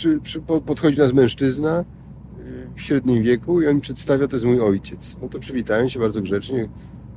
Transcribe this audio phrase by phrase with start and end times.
[0.00, 1.84] przy, przy, podchodzi nas mężczyzna
[2.74, 5.16] w średnim wieku i on przedstawia, to jest mój ojciec.
[5.22, 6.68] No to przywitają się bardzo grzecznie,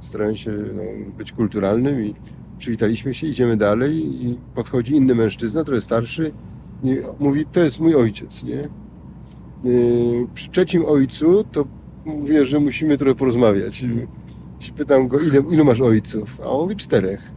[0.02, 0.82] starają się no,
[1.18, 2.16] być kulturalnym i
[2.58, 6.32] przywitaliśmy się, idziemy dalej i podchodzi inny mężczyzna, trochę starszy
[6.84, 8.70] i mówi, to jest mój ojciec, nie?
[10.34, 11.66] Przy trzecim ojcu to
[12.06, 13.86] mówię, że musimy trochę porozmawiać.
[14.78, 16.42] Pytam go, ile, ilu masz ojców?
[16.42, 17.32] A on mówi czterech.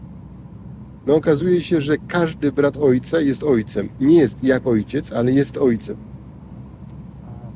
[1.07, 3.89] No okazuje się, że każdy brat ojca jest ojcem.
[4.01, 5.97] Nie jest jak ojciec, ale jest ojcem.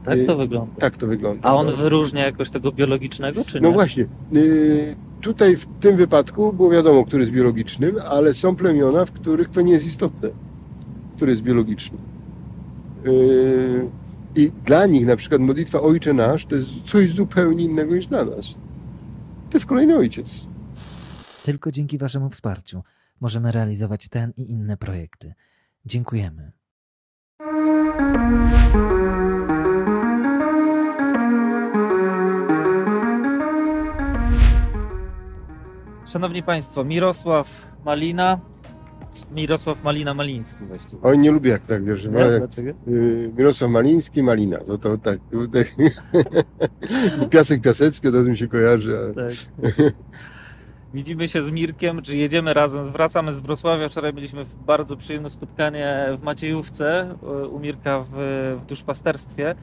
[0.04, 0.74] Tak to wygląda.
[0.78, 1.48] Tak to wygląda.
[1.48, 1.76] A on no.
[1.76, 3.68] wyróżnia jakoś tego biologicznego, czy no nie?
[3.68, 4.06] No właśnie.
[4.34, 9.50] Y, tutaj w tym wypadku było wiadomo, który jest biologicznym, ale są plemiona, w których
[9.50, 10.28] to nie jest istotne,
[11.16, 11.98] który jest biologiczny.
[13.06, 13.88] Y,
[14.36, 18.24] I dla nich na przykład modlitwa Ojcze Nasz to jest coś zupełnie innego niż dla
[18.24, 18.54] nas.
[19.50, 20.46] To jest kolejny ojciec.
[21.44, 22.82] Tylko dzięki Waszemu wsparciu
[23.20, 25.34] możemy realizować ten i inne projekty.
[25.84, 26.52] Dziękujemy.
[36.06, 38.40] Szanowni Państwo, Mirosław Malina.
[39.30, 41.02] Mirosław Malina Maliński właściwie.
[41.02, 42.06] Oj, nie lubię jak tak wiesz.
[42.06, 42.18] Nie?
[42.18, 42.70] Jak, Dlaczego?
[42.88, 44.58] Y, Mirosław Maliński, Malina.
[44.58, 45.18] To, to tak.
[47.30, 48.98] Piasek Piasecki, to mi się kojarzy.
[48.98, 49.14] Ale...
[49.14, 49.34] Tak.
[50.94, 53.88] Widzimy się z Mirkiem, czy jedziemy razem, wracamy z Wrocławia.
[53.88, 57.14] Wczoraj mieliśmy bardzo przyjemne spotkanie w Maciejówce
[57.52, 58.08] u Mirka w,
[58.62, 59.54] w duszpasterstwie.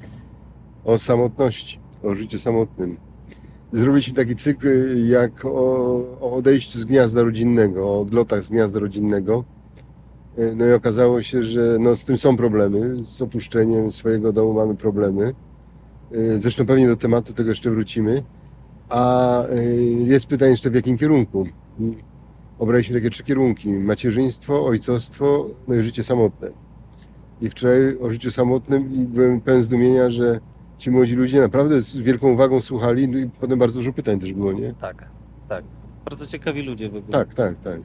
[0.85, 2.97] O samotności, o życiu samotnym.
[3.73, 4.67] Zrobiliśmy taki cykl
[5.07, 5.49] jak o,
[6.21, 9.43] o odejściu z gniazda rodzinnego, o odlotach z gniazda rodzinnego.
[10.55, 14.75] No i okazało się, że no, z tym są problemy, z opuszczeniem swojego domu mamy
[14.75, 15.33] problemy.
[16.37, 18.23] Zresztą pewnie do tematu tego jeszcze wrócimy.
[18.89, 21.47] A y, jest pytanie jeszcze w jakim kierunku.
[22.59, 23.69] Obraliśmy takie trzy kierunki.
[23.69, 26.49] Macierzyństwo, ojcostwo, no i życie samotne.
[27.41, 30.39] I wczoraj o życiu samotnym i byłem pełen zdumienia, że
[30.77, 34.33] ci młodzi ludzie naprawdę z wielką uwagą słuchali no i potem bardzo dużo pytań też
[34.33, 34.73] było, nie?
[34.73, 35.09] Tak,
[35.49, 35.63] tak.
[36.05, 37.11] Bardzo ciekawi ludzie w ogóle.
[37.11, 37.81] Tak, tak, tak.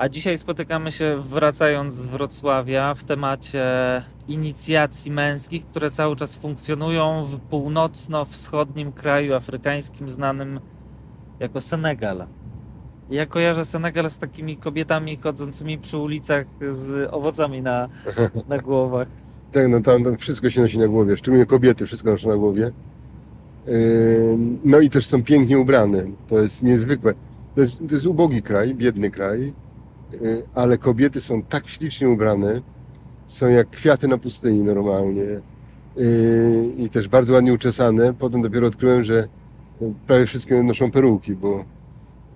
[0.00, 3.64] A dzisiaj spotykamy się wracając z Wrocławia w temacie
[4.28, 10.60] inicjacji męskich, które cały czas funkcjonują w północno-wschodnim kraju afrykańskim znanym
[11.40, 12.26] jako Senegal.
[13.10, 17.88] Ja kojarzę Senegal z takimi kobietami chodzącymi przy ulicach z owocami na,
[18.48, 19.08] na głowach.
[19.52, 22.72] Tak, no tam, tam wszystko się nosi na głowie, szczególnie kobiety wszystko noszą na głowie.
[24.64, 26.04] No i też są pięknie ubrane.
[26.28, 27.14] To jest niezwykłe.
[27.54, 29.52] To jest, to jest ubogi kraj, biedny kraj,
[30.54, 32.60] ale kobiety są tak ślicznie ubrane,
[33.26, 35.40] są jak kwiaty na pustyni normalnie
[35.98, 38.14] y, i też bardzo ładnie uczesane.
[38.14, 39.28] Potem dopiero odkryłem, że
[40.06, 41.64] prawie wszystkie noszą peruki, bo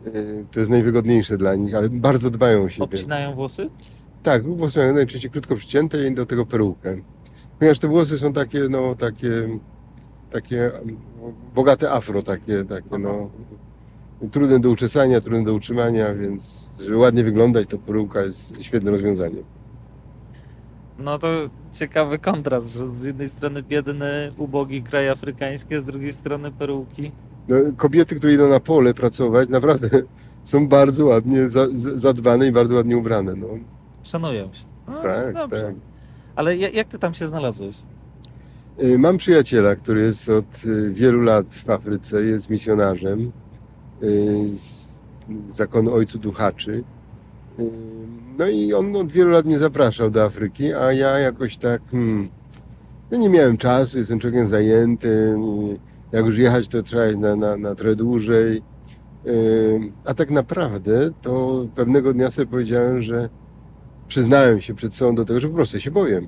[0.06, 2.84] y, to jest najwygodniejsze dla nich, ale bardzo dbają o siebie.
[2.84, 3.70] Obcinają włosy?
[4.22, 6.96] Tak, włosy mają najczęściej krótko przycięte i do tego perukę.
[7.58, 9.58] Ponieważ te włosy są takie, no, takie,
[10.30, 10.70] takie
[11.54, 13.30] bogate afro, takie, takie, no,
[14.30, 19.44] trudne do uczesania, trudne do utrzymania, więc żeby ładnie wyglądać, to peruka jest świetnym rozwiązaniem.
[20.98, 21.28] No to
[21.72, 27.12] ciekawy kontrast, że z jednej strony biedny, ubogi kraj afrykański, a z drugiej strony peruki.
[27.48, 29.88] No, kobiety, które idą na pole pracować, naprawdę
[30.44, 31.48] są bardzo ładnie
[31.94, 33.34] zadbane i bardzo ładnie ubrane.
[33.36, 33.46] No.
[34.02, 34.64] Szanują się.
[34.88, 35.62] No, tak, dobrze.
[35.62, 35.74] tak.
[36.36, 37.76] Ale jak ty tam się znalazłeś?
[38.82, 43.32] Y, mam przyjaciela, który jest od y, wielu lat w Afryce, jest misjonarzem
[44.02, 44.48] y,
[45.46, 46.84] zakonu Ojcu Duchaczy.
[48.38, 52.28] No i on od wielu lat mnie zapraszał do Afryki, a ja jakoś tak hmm,
[53.10, 55.42] no nie miałem czasu, jestem człowiekiem zajętym.
[56.12, 58.62] Jak już jechać, to trzeba na, na, na trochę dłużej.
[60.04, 63.28] A tak naprawdę to pewnego dnia sobie powiedziałem, że
[64.08, 66.20] przyznałem się przed sobą do tego, że po prostu się boję.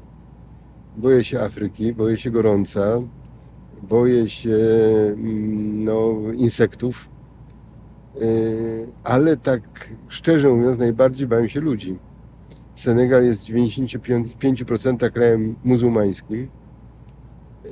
[0.96, 2.98] Boję się Afryki, boję się gorąca,
[3.82, 4.58] boję się
[5.16, 7.08] mm, no, insektów,
[9.04, 11.98] ale tak szczerze mówiąc, najbardziej bałem się ludzi.
[12.74, 16.48] Senegal jest w 95% krajem muzułmańskim.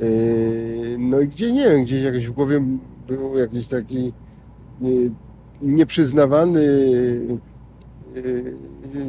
[0.00, 2.60] Yy, no i gdzie nie wiem, gdzieś jakoś w głowie
[3.06, 4.12] był jakiś taki
[4.80, 5.10] yy,
[5.62, 6.66] nieprzyznawany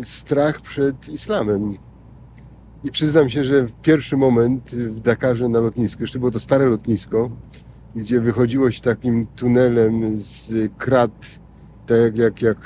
[0.04, 1.78] strach przed islamem.
[2.84, 6.66] I przyznam się, że w pierwszy moment w Dakarze na lotnisku, jeszcze było to stare
[6.66, 7.30] lotnisko,
[7.96, 11.26] gdzie wychodziło się takim tunelem z krat,
[11.86, 12.58] tak jak, jak, jak,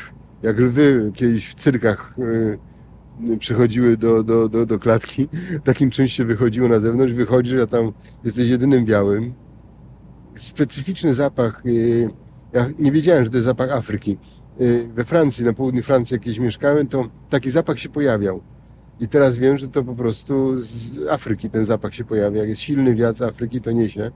[0.44, 5.30] jak lwy kiedyś w cyrkach y, przychodziły do, do, do, do klatki,
[5.64, 7.92] takim czymś się wychodziło na zewnątrz, wychodzisz, a tam
[8.24, 9.34] jesteś jedynym białym.
[10.36, 12.10] Specyficzny zapach, y,
[12.54, 14.18] ja nie wiedziałem, że to jest zapach Afryki.
[14.62, 18.42] Y, we Francji, na południu Francji jakieś mieszkałem, to taki zapach się pojawiał.
[19.00, 22.40] I teraz wiem, że to po prostu z Afryki ten zapach się pojawia.
[22.40, 24.12] Jak jest silny wiatr z Afryki, to niesie.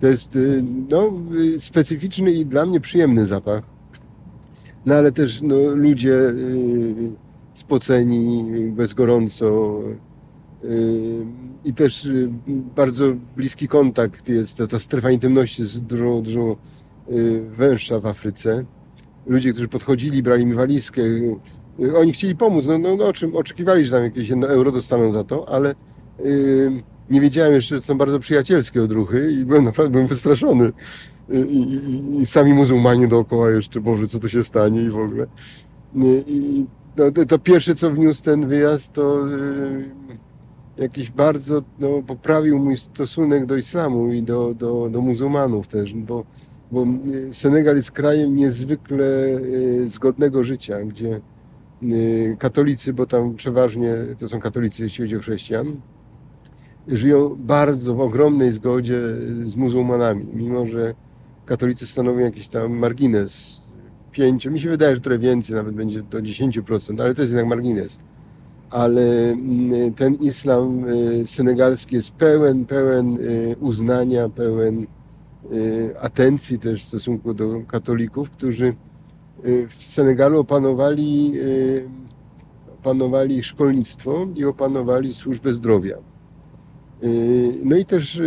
[0.00, 1.12] To jest y, no,
[1.54, 3.62] y, specyficzny i dla mnie przyjemny zapach.
[4.86, 6.94] No ale też no, ludzie y,
[7.54, 9.80] spoceni, bez gorąco.
[11.64, 12.08] I też
[12.76, 13.04] bardzo
[13.36, 16.56] bliski kontakt jest, ta, ta strefa intymności jest dużo, dużo
[17.50, 18.64] węższa w Afryce.
[19.26, 21.02] Ludzie, którzy podchodzili, brali mi walizkę,
[21.96, 25.48] oni chcieli pomóc, no, no, no oczekiwali, że tam jakieś jedno euro dostaną za to,
[25.48, 25.74] ale
[27.10, 30.72] nie wiedziałem jeszcze, że to są bardzo przyjacielskie odruchy i byłem naprawdę byłem wystraszony.
[31.30, 35.26] I, i, i sami muzułmanie dookoła jeszcze, Boże, co to się stanie i w ogóle.
[36.26, 36.66] I,
[36.96, 39.90] no, to pierwsze, co wniósł ten wyjazd, to yy,
[40.76, 46.24] jakiś bardzo no, poprawił mój stosunek do islamu i do, do, do muzułmanów też, bo,
[46.72, 46.86] bo
[47.32, 51.20] Senegal jest krajem niezwykle yy, zgodnego życia, gdzie
[52.38, 55.80] katolicy, bo tam przeważnie to są katolicy, jeśli chodzi o chrześcijan,
[56.88, 59.00] żyją bardzo w ogromnej zgodzie
[59.44, 60.94] z muzułmanami, mimo że
[61.46, 63.62] katolicy stanowią jakiś tam margines.
[64.12, 67.48] 5, mi się wydaje, że trochę więcej, nawet będzie do 10%, ale to jest jednak
[67.48, 67.98] margines.
[68.70, 74.86] Ale mm, ten islam y, senegalski jest pełen, pełen y, uznania, pełen
[76.00, 78.74] atencji też w stosunku do katolików, którzy
[79.44, 81.88] Y, w Senegalu opanowali, y,
[82.80, 85.98] opanowali szkolnictwo i opanowali służbę zdrowia.
[87.02, 88.22] Y, no i też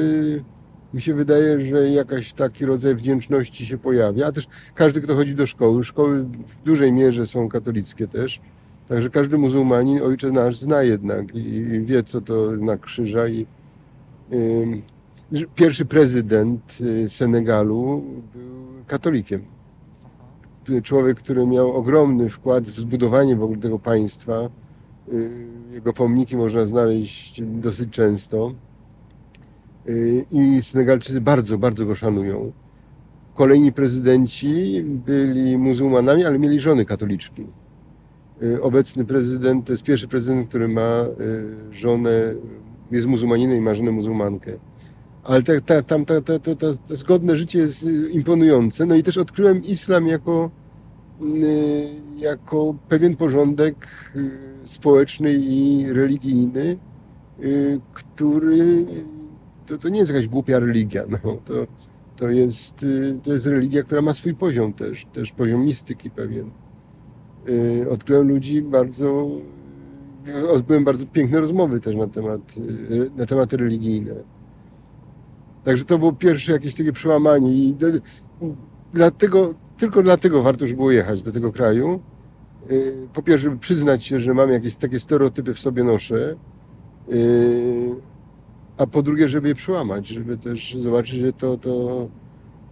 [0.94, 5.36] mi się wydaje, że jakaś taki rodzaj wdzięczności się pojawia, a też każdy, kto chodzi
[5.36, 8.42] do szkoły, szkoły w dużej mierze są katolickie też,
[8.90, 13.46] także każdy muzułmanin Ojcze Nasz zna jednak i wie, co to na krzyża i
[15.56, 16.78] pierwszy prezydent
[17.08, 18.04] Senegalu
[18.34, 19.42] był katolikiem
[20.84, 24.50] człowiek, który miał ogromny wkład w zbudowanie w ogóle tego państwa.
[25.14, 25.30] Y,
[25.72, 28.54] jego pomniki można znaleźć dosyć często.
[29.90, 32.52] Y, I Senegalczycy bardzo, bardzo go szanują.
[33.34, 37.46] Kolejni prezydenci byli muzułmanami, ale mieli żony katoliczki.
[38.44, 41.06] Y, obecny prezydent to jest pierwszy prezydent, który ma
[41.72, 42.34] żonę,
[42.92, 44.52] jest muzułmaninem i ma żonę muzułmankę.
[45.24, 48.86] Ale ta, tam ta, ta, ta, ta zgodne życie jest imponujące.
[48.86, 50.52] No i też odkryłem islam jako,
[52.18, 53.76] jako pewien porządek
[54.16, 54.32] y,
[54.66, 56.78] społeczny i religijny,
[57.40, 58.86] y, który
[59.68, 61.04] to, to nie jest jakaś głupia religia.
[61.10, 61.54] No, to,
[62.16, 62.86] to, jest,
[63.24, 66.52] to jest religia, która ma swój poziom też, też poziom mistyki pewien.
[67.90, 69.30] Odkryłem ludzi bardzo,
[70.50, 72.42] odbyłem bardzo piękne rozmowy też na temat,
[73.18, 74.14] na tematy religijne.
[75.64, 77.88] Także to było pierwsze jakieś takie przełamanie i do,
[78.94, 82.00] dlatego, tylko dlatego warto już było jechać do tego kraju.
[82.72, 86.36] Y, po pierwsze, żeby przyznać się, że mam jakieś takie stereotypy w sobie noszę,
[87.10, 87.96] y,
[88.78, 92.08] a po drugie, żeby je przełamać, żeby też zobaczyć, że to, to,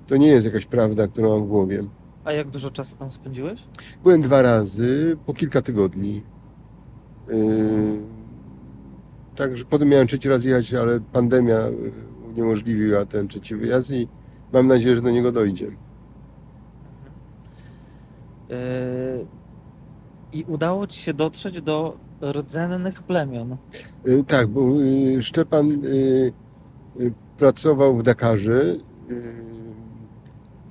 [0.07, 1.83] to nie jest jakaś prawda, którą mam w głowie.
[2.25, 3.63] A jak dużo czasu tam spędziłeś?
[4.03, 6.23] Byłem dwa razy, po kilka tygodni.
[7.29, 7.99] Y,
[9.35, 11.59] także potem miałem trzeci raz jechać, ale pandemia
[12.29, 14.07] uniemożliwiła ten trzeci wyjazd i
[14.53, 15.71] mam nadzieję, że do niego dojdzie.
[18.49, 19.25] Yy,
[20.33, 23.57] I udało Ci się dotrzeć do rdzennych plemion.
[24.05, 25.81] Yy, tak, bo yy, Szczepan
[27.37, 28.75] pracował w Dakarze.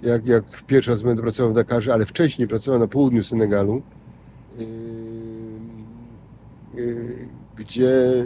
[0.03, 3.83] Jak, jak pierwszy raz będę pracował w Dakarze, ale wcześniej pracował na południu Senegalu,
[7.57, 8.25] gdzie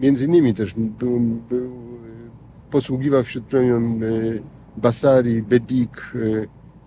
[0.00, 1.20] między innymi też był,
[1.50, 1.70] był
[2.70, 4.00] posługiwał wśród plemion
[4.76, 6.12] Basari, Bedik,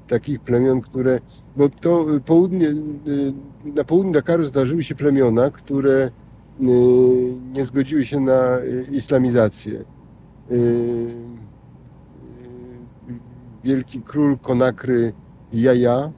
[0.07, 1.19] takich plemion, które,
[1.57, 2.74] bo to południe, e,
[3.75, 6.12] na południu Dakaru zdarzyły się plemiona, które
[7.53, 8.59] nie zgodziły się na
[8.91, 9.83] islamizację.
[13.63, 15.13] Wielki król Konakry
[15.53, 16.12] Jaja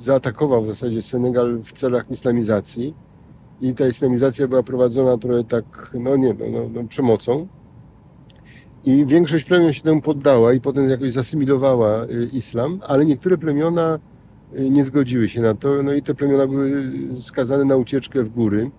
[0.00, 2.94] zaatakował w zasadzie Senegal w celach islamizacji
[3.60, 7.46] i ta islamizacja była prowadzona trochę tak, no nie no, no, no przemocą.
[8.84, 13.98] I większość plemion się temu poddała i potem jakoś zasymilowała y, islam, ale niektóre plemiona
[14.58, 18.30] y, nie zgodziły się na to, no i te plemiona były skazane na ucieczkę w
[18.30, 18.70] góry.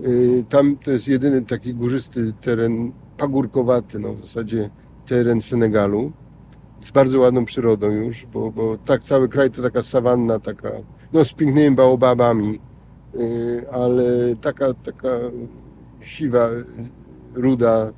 [0.00, 4.70] Y, tam to jest jedyny taki górzysty teren, pagórkowaty, no w zasadzie
[5.06, 6.12] teren Senegalu,
[6.84, 10.70] z bardzo ładną przyrodą już, bo, bo tak cały kraj to taka sawanna, taka,
[11.12, 12.60] no z pięknymi baobabami,
[13.72, 15.08] ale taka, taka
[16.00, 16.48] siwa,
[17.34, 17.92] ruda,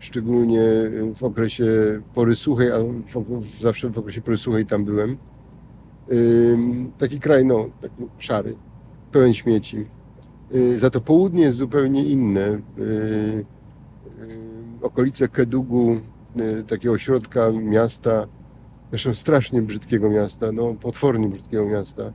[0.00, 0.62] szczególnie
[1.14, 1.66] w okresie
[2.14, 5.16] pory suchej, a w, zawsze w okresie pory suchej tam byłem.
[6.98, 8.54] Taki kraj, no, taki szary,
[9.12, 9.86] pełen śmieci.
[10.54, 12.48] Y, Za to południe jest zupełnie inne.
[12.78, 13.44] Y, y,
[14.82, 16.00] Okolice Kedugu,
[16.68, 18.26] takiego ośrodka miasta,
[18.90, 22.12] zresztą strasznie brzydkiego miasta, no potwornie brzydkiego miasta.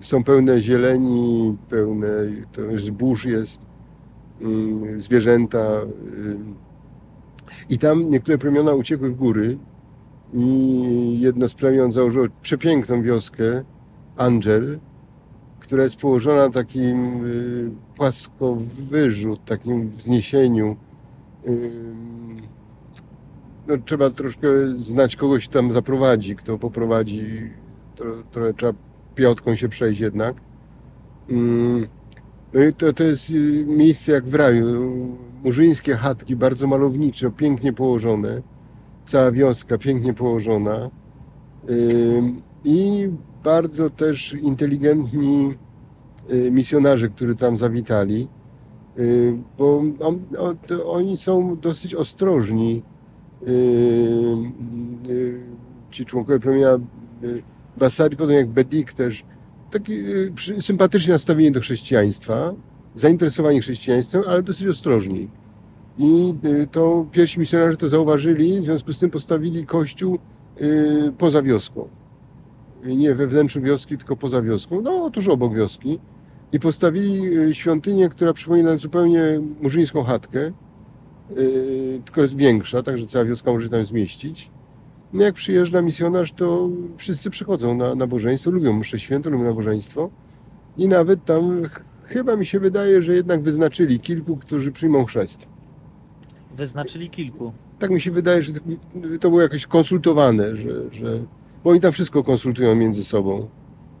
[0.00, 2.08] Są pełne zieleni, pełne
[2.52, 3.60] to zbóż jest,
[4.98, 5.58] zwierzęta.
[5.58, 6.36] y,
[7.68, 9.58] I tam niektóre plemiona uciekły w góry
[10.34, 13.64] i jedno z plemion założyło przepiękną wioskę,
[14.16, 14.78] Angel,
[15.60, 20.76] która jest położona na takim y, płaskowyżu, takim wzniesieniu.
[23.66, 24.48] No, trzeba troszkę
[24.78, 27.50] znać kogoś tam zaprowadzi, kto poprowadzi,
[28.32, 28.72] trochę trzeba
[29.14, 30.36] piątką się przejść jednak.
[32.54, 35.16] No i to, to jest y, miejsce jak w raju.
[35.44, 38.42] Murzyńskie chatki, bardzo malownicze, pięknie położone.
[39.06, 40.90] Cała wioska pięknie położona.
[42.64, 43.08] I
[43.44, 45.54] bardzo też inteligentni
[46.30, 48.28] y, misjonarze, którzy tam zawitali,
[48.98, 49.82] y, bo
[50.86, 52.82] oni są dosyć ostrożni.
[55.90, 56.78] Ci członkowie plemienia
[57.76, 59.24] Basari, potem jak Bedik też,
[59.74, 62.54] taki y, sympatycznie nastawieni do chrześcijaństwa,
[62.94, 65.28] zainteresowani chrześcijaństwem, ale dosyć ostrożni.
[65.98, 70.18] I y, to pierwsi misjonarze to zauważyli, w związku z tym postawili kościół
[70.60, 71.88] y, poza wioską
[72.84, 75.98] nie we wnętrzu wioski, tylko poza wioską, no tuż obok wioski.
[76.52, 80.52] I postawili świątynię, która przypomina zupełnie murzyńską chatkę,
[82.04, 84.50] tylko jest większa, także cała wioska może się tam zmieścić.
[85.14, 90.10] No jak przyjeżdża misjonarz, to wszyscy przychodzą na nabożeństwo, lubią mszę święto, lubią nabożeństwo.
[90.76, 95.46] I nawet tam ch- chyba mi się wydaje, że jednak wyznaczyli kilku, którzy przyjmą chrzest.
[96.56, 97.52] Wyznaczyli kilku.
[97.78, 98.60] Tak mi się wydaje, że to-
[99.20, 101.18] to było jakoś konsultowane, że, że
[101.64, 103.48] bo oni tam wszystko konsultują między sobą.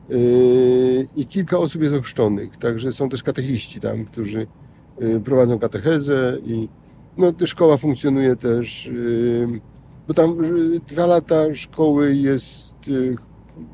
[0.08, 4.46] Yy, I kilka osób jest ochrzczonych, także są też katechiści tam, którzy
[5.00, 6.68] yy, prowadzą katechezę i
[7.18, 9.60] no, ta szkoła funkcjonuje też, yy,
[10.08, 10.36] bo tam
[10.88, 12.76] dwa lata szkoły jest,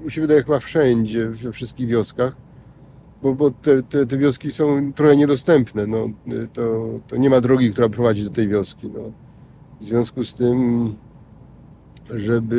[0.05, 2.37] mi się wydaje chyba wszędzie, we wszystkich wioskach,
[3.23, 7.41] bo, bo te, te, te wioski są trochę niedostępne, no, yy, to, to nie ma
[7.41, 8.87] drogi, która prowadzi do tej wioski.
[8.95, 9.01] No.
[9.81, 10.95] W związku z tym,
[12.17, 12.57] żeby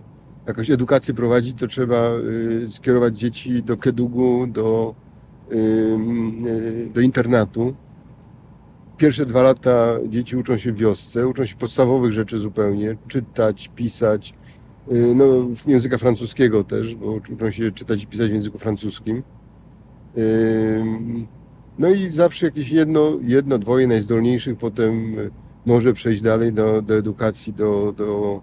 [0.00, 2.10] y, jakoś edukację prowadzić, to trzeba
[2.64, 4.94] y, skierować dzieci do Kedugu, do,
[5.52, 5.56] y,
[6.46, 7.74] y, do internatu.
[8.96, 14.34] Pierwsze dwa lata dzieci uczą się w wiosce, uczą się podstawowych rzeczy zupełnie, czytać, pisać,
[14.92, 15.24] y, no,
[15.66, 19.22] języka francuskiego też, bo uczą się czytać i pisać w języku francuskim.
[21.78, 25.16] No i zawsze jakieś jedno, jedno dwoje najzdolniejszych potem
[25.66, 28.40] może przejść dalej do, do edukacji, do, do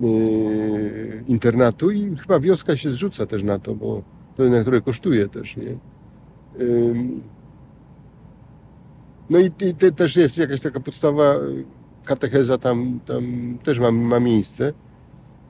[0.00, 4.02] yy, internatu i chyba wioska się zrzuca też na to, bo
[4.36, 5.78] to na które kosztuje też, nie?
[6.60, 7.20] Ym,
[9.30, 11.34] No i, i te, też jest jakaś taka podstawa,
[12.04, 13.24] katecheza tam, tam
[13.62, 14.72] też ma, ma miejsce.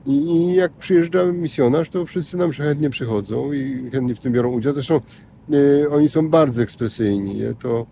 [0.05, 4.51] I, I jak przyjeżdża misjonarz, to wszyscy nam chętnie przychodzą i chętnie w tym biorą
[4.51, 4.73] udział.
[4.73, 5.01] Zresztą
[5.53, 7.53] y, oni są bardzo ekspresyjni, nie?
[7.53, 7.85] To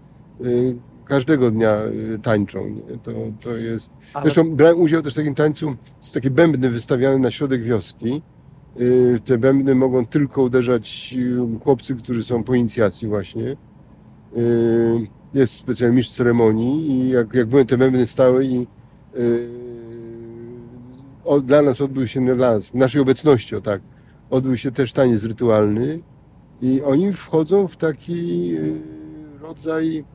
[0.46, 0.76] y,
[1.06, 2.98] każdego dnia y, tańczą, nie?
[3.04, 3.12] To,
[3.44, 3.92] to jest...
[4.14, 8.22] Ale Zresztą brałem udział też w takim tańcu, są takie bębny wystawiane na środek wioski.
[8.80, 13.58] Y, Te bębny mogą tylko uderzać y, chłopcy, którzy są po inicjacji właśnie.
[14.38, 18.68] Y, Jest specjalny mistrz ceremonii i jak, jak były te bębny stały i
[19.16, 19.50] y,
[21.26, 23.82] o, dla nas odbył się, dla nas, w naszej obecności, o tak,
[24.30, 26.00] odbył się też taniec rytualny
[26.62, 28.82] i oni wchodzą w taki y,
[29.42, 30.06] rodzaj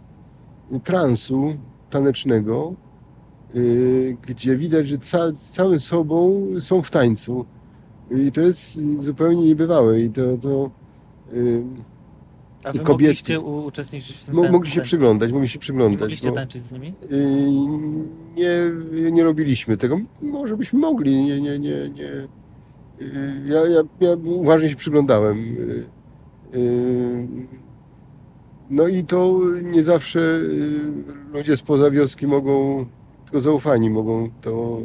[0.84, 1.56] transu
[1.90, 2.74] tanecznego,
[3.54, 7.46] y, gdzie widać, że ca, całym sobą są w tańcu.
[8.10, 10.00] I to jest zupełnie niebywałe.
[10.00, 10.70] I to, to
[11.32, 11.62] y,
[12.64, 13.40] a i kobiety.
[13.40, 16.00] uczestniczyć w tym mo, mogli się ten- przyglądać, mogli się przyglądać.
[16.00, 16.94] mogliście tańczyć z nimi?
[17.12, 17.50] y,
[18.36, 19.98] nie, nie robiliśmy tego.
[20.22, 22.12] Może byśmy mogli, nie, nie, nie, nie.
[23.00, 25.38] Y, Ja, ja, ja uważnie się przyglądałem.
[25.38, 25.84] Y,
[26.58, 27.26] y,
[28.70, 30.80] No i to nie zawsze y,
[31.32, 32.86] ludzie spoza wioski mogą,
[33.24, 34.78] tylko zaufani mogą to,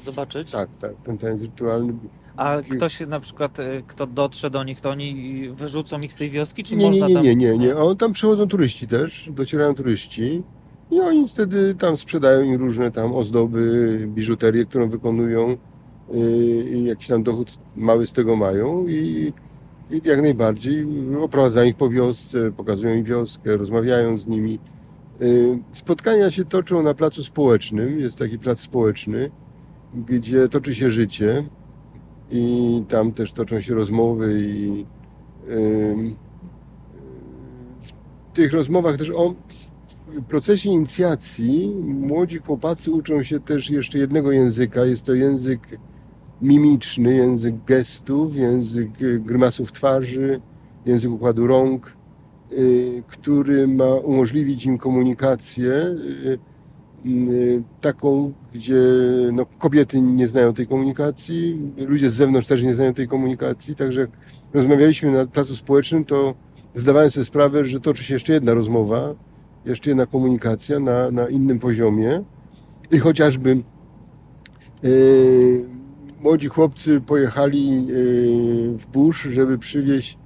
[0.00, 0.50] Zobaczyć?
[0.50, 1.92] tak, tak, ten taniec rytualny.
[2.36, 6.30] A ktoś na przykład, y, kto dotrze do nich, to oni wyrzucą ich z tej
[6.30, 7.24] wioski, czy Nie, nie, można nie, tam...
[7.24, 7.76] nie, nie, nie.
[7.76, 10.42] O, tam przychodzą turyści też, docierają turyści
[10.90, 15.56] i oni wtedy tam sprzedają im różne tam ozdoby, biżuterię, którą wykonują
[16.12, 19.32] yy, i jakiś tam dochód mały z tego mają i,
[19.90, 20.86] i jak najbardziej
[21.22, 24.58] oprowadzają ich po wiosce, pokazują im wioskę, rozmawiają z nimi.
[25.72, 29.30] Spotkania się toczą na placu społecznym, jest taki plac społeczny,
[29.94, 31.44] gdzie toczy się życie
[32.32, 34.86] i tam też toczą się rozmowy i
[35.50, 36.16] ym,
[38.34, 39.34] tych rozmowach też o
[40.06, 44.84] w procesie inicjacji młodzi chłopacy uczą się też jeszcze jednego języka.
[44.84, 45.60] Jest to język
[46.42, 50.40] mimiczny, język gestów, język y, grymasów twarzy,
[50.86, 51.96] język układu rąk,
[52.52, 56.38] y, który ma umożliwić im komunikację y,
[57.80, 58.82] taką, gdzie
[59.32, 64.06] no, kobiety nie znają tej komunikacji, ludzie z zewnątrz też nie znają tej komunikacji, także
[64.54, 66.34] rozmawialiśmy na placu społecznym, to
[66.74, 69.14] zdawałem sobie sprawę, że toczy się jeszcze jedna rozmowa,
[69.64, 72.24] jeszcze jedna komunikacja na, na innym poziomie
[72.90, 73.62] i chociażby
[74.82, 75.64] yy,
[76.20, 80.18] młodzi chłopcy pojechali yy, w burz, żeby przywieźć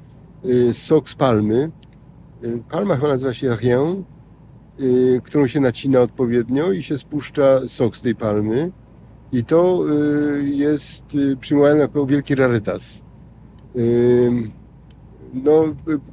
[0.45, 1.71] yy, sok z palmy.
[2.43, 4.05] Yy, palma chyba nazywa się rien,
[5.25, 8.73] którą się nacina odpowiednio i się spuszcza sok z tej palmy.
[9.33, 11.05] I to yy, jest
[11.41, 13.03] przyjmowane jako wielki rarytas.
[15.35, 15.65] No,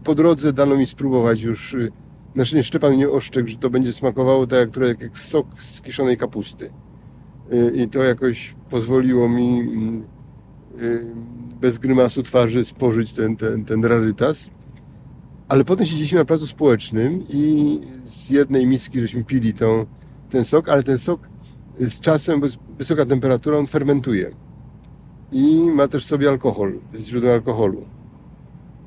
[0.03, 1.75] po drodze dano mi spróbować już
[2.35, 6.17] znaczy nie Szczepan nie ostrzegł, że to będzie smakowało tak jak, jak sok z kiszonej
[6.17, 6.69] kapusty.
[7.53, 10.03] Y, I to jakoś pozwoliło mi mm,
[10.81, 11.05] y,
[11.61, 14.49] bez grymasu twarzy spożyć ten, ten, ten rarytas.
[15.53, 19.85] Ale potem siedzieliśmy na placu społecznym i z jednej miski żeśmy pili tą,
[20.29, 21.19] ten sok, ale ten sok
[21.79, 24.31] z czasem, bo jest wysoka temperatura, on fermentuje.
[25.31, 27.85] I ma też w sobie alkohol, źródłem alkoholu.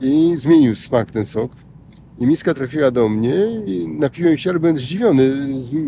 [0.00, 1.52] I zmienił smak ten sok.
[2.18, 3.34] I miska trafiła do mnie
[3.66, 5.32] i napiłem się, ale byłem zdziwiony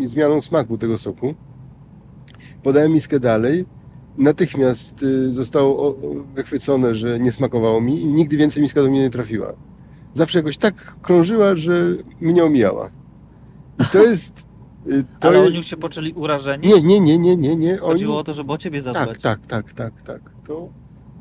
[0.05, 1.35] zmianą smaku tego soku.
[2.63, 3.65] Podałem miskę dalej.
[4.17, 5.95] Natychmiast y, zostało
[6.35, 9.53] wychwycone, że nie smakowało mi i nigdy więcej miska do mnie nie trafiła.
[10.13, 11.85] Zawsze jakoś tak krążyła, że
[12.21, 12.89] mnie omijała.
[13.79, 14.43] I to jest...
[14.87, 16.67] Y, to ale oni już się poczęli urażeni?
[16.67, 17.55] Nie, nie, nie, nie, nie.
[17.55, 17.77] nie.
[17.77, 18.21] Chodziło oni...
[18.21, 19.21] o to, żeby o ciebie zadbać.
[19.21, 20.31] Tak, tak, tak, tak, tak.
[20.47, 20.69] To,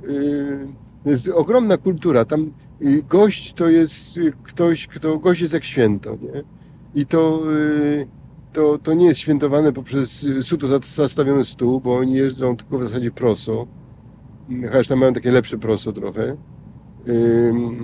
[0.09, 0.69] yy,
[1.05, 2.25] to jest ogromna kultura.
[2.25, 2.51] Tam
[3.09, 6.43] gość to jest ktoś, kto, gość jest jak święto, nie?
[6.95, 8.07] I to, y,
[8.53, 13.11] to, to nie jest świętowane poprzez suto zastawiony stół, bo oni jeżdżą tylko w zasadzie
[13.11, 13.67] proso.
[14.67, 16.37] Chociaż tam mają takie lepsze proso trochę.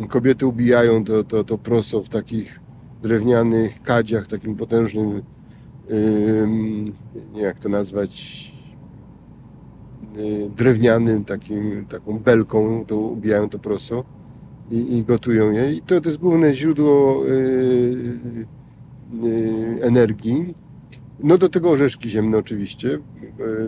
[0.08, 2.60] Kobiety ubijają to, to, to proso w takich
[3.02, 5.22] drewnianych kadziach, takim potężnym,
[7.34, 8.44] nie jak to nazwać,
[10.16, 14.04] y, drewnianym, takim, taką belką, to ubijają to proso
[14.70, 15.72] i, i gotują je.
[15.72, 17.30] I to, to jest główne źródło y,
[19.24, 20.54] y, energii.
[21.22, 22.98] No do tego orzeszki ziemne oczywiście,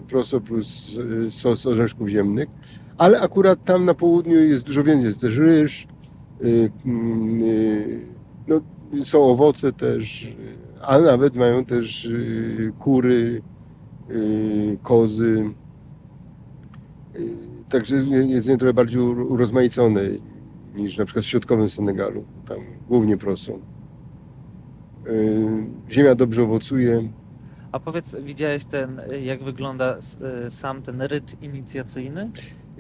[0.08, 0.98] proso plus
[1.30, 2.48] sos orzeszków ziemnych,
[2.98, 5.87] ale akurat tam na południu jest dużo więcej, jest też ryż,
[8.48, 8.61] no,
[9.04, 10.32] są owoce też,
[10.80, 12.09] a nawet mają też
[12.78, 13.42] kury,
[14.82, 15.54] kozy.
[17.68, 20.00] Także jest nie trochę bardziej urozmaicone
[20.76, 22.24] niż na przykład w środkowym Senegalu.
[22.48, 23.52] Tam głównie proso.
[25.06, 27.09] Y, ziemia dobrze owocuje.
[27.72, 29.98] A powiedz, widziałeś ten, jak wygląda
[30.46, 32.30] y, sam ten ryt inicjacyjny?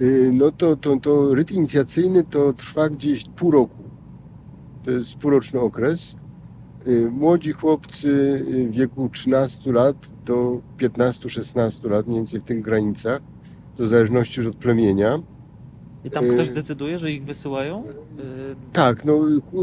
[0.00, 3.82] Y, no to, to, to ryt inicjacyjny to trwa gdzieś pół roku.
[4.84, 6.16] To jest półroczny okres.
[7.10, 13.22] Młodzi chłopcy w wieku 13 lat do 15-16 lat, mniej więcej w tych granicach,
[13.76, 15.22] to w zależności już od plemienia,
[16.06, 17.84] i tam ktoś y, decyduje, że ich wysyłają?
[17.84, 17.92] Y,
[18.72, 19.20] tak, no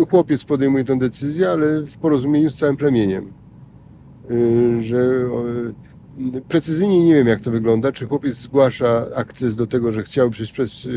[0.09, 3.33] chłopiec podejmuje tę decyzję, ale w porozumieniu z całym plemieniem.
[4.31, 5.29] Y, że
[6.47, 7.91] precyzyjnie nie wiem, jak to wygląda.
[7.91, 10.87] Czy chłopiec zgłasza akces do tego, że chciałby przejść przez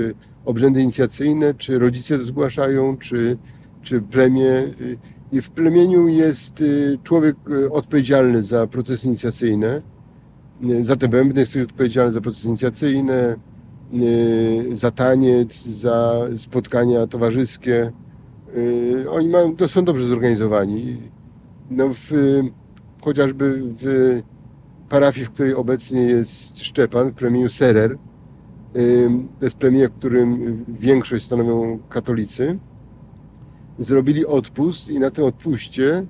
[0.44, 3.36] obrzędy inicjacyjne, czy rodzice zgłaszają, czy,
[3.82, 4.62] czy plemię.
[5.32, 6.64] I w plemieniu jest
[7.02, 7.36] człowiek
[7.70, 9.82] odpowiedzialny za procesy inicjacyjne.
[10.80, 13.36] Za te bębny jest odpowiedzialny za procesy inicjacyjne,
[13.94, 17.92] Y, za taniec, za spotkania towarzyskie.
[18.56, 20.96] Y, oni mają, to są dobrze zorganizowani.
[21.70, 22.10] No w,
[23.02, 24.22] chociażby w
[24.88, 27.98] parafii, w której obecnie jest Szczepan, w plemieniu Serer,
[29.38, 32.58] to jest plemię, w którym większość stanowią katolicy,
[33.78, 36.06] zrobili odpust i na tym odpuście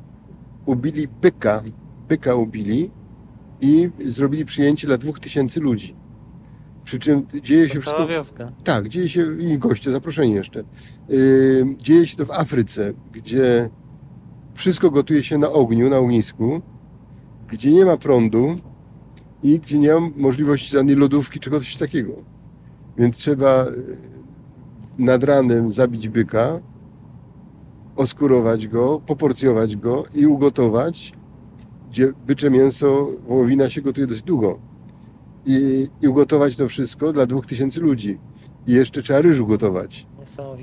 [0.67, 1.63] ubili byka,
[2.09, 2.91] byka ubili
[3.61, 5.97] i zrobili przyjęcie dla dwóch tysięcy ludzi.
[6.85, 8.07] Przy czym dzieje się to wszystko.
[8.07, 8.53] wioska.
[8.65, 10.65] Tak, dzieje się i goście, zaproszeni jeszcze.
[11.09, 13.71] Yy, dzieje się to w Afryce, gdzie
[14.55, 16.63] wszystko gotuje się na ogniu, na ognisku,
[17.49, 18.57] gdzie nie ma prądu
[19.43, 22.13] i gdzie nie ma możliwości żadnej lodówki czy czegoś takiego.
[22.99, 23.97] Więc trzeba yy,
[24.99, 26.61] nad ranem zabić byka,
[27.97, 31.13] oskurować go, poporcjować go i ugotować,
[31.91, 34.59] gdzie bycze mięso, wołowina się gotuje dość długo
[35.47, 38.19] i, i ugotować to wszystko dla dwóch tysięcy ludzi.
[38.67, 40.07] I jeszcze trzeba ryżu gotować.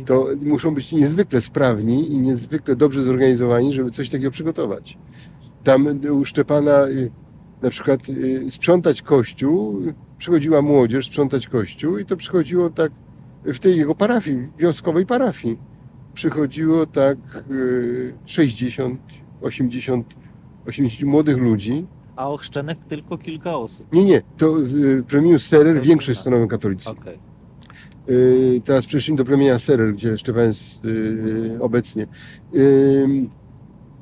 [0.05, 4.97] To muszą być niezwykle sprawni i niezwykle dobrze zorganizowani, żeby coś takiego przygotować.
[5.63, 7.11] Tam u Szczepana y,
[7.61, 9.81] na przykład y, sprzątać kościół,
[10.17, 12.91] przychodziła młodzież sprzątać kościół i to przychodziło tak
[13.45, 15.57] w tej jego parafii, wioskowej parafii.
[16.13, 17.17] Przychodziło tak
[17.51, 18.99] y, 60,
[19.41, 20.15] 80,
[20.67, 21.85] 80 młodych ludzi.
[22.15, 23.93] A ochrzczonych tylko kilka osób.
[23.93, 26.89] Nie, nie, to w plemieniu Serer większość stanowią katolicy.
[26.89, 27.19] Okej.
[28.09, 32.07] Y, Teraz przeszliśmy do plemienia Serer, gdzie Szczepan jest y, obecnie.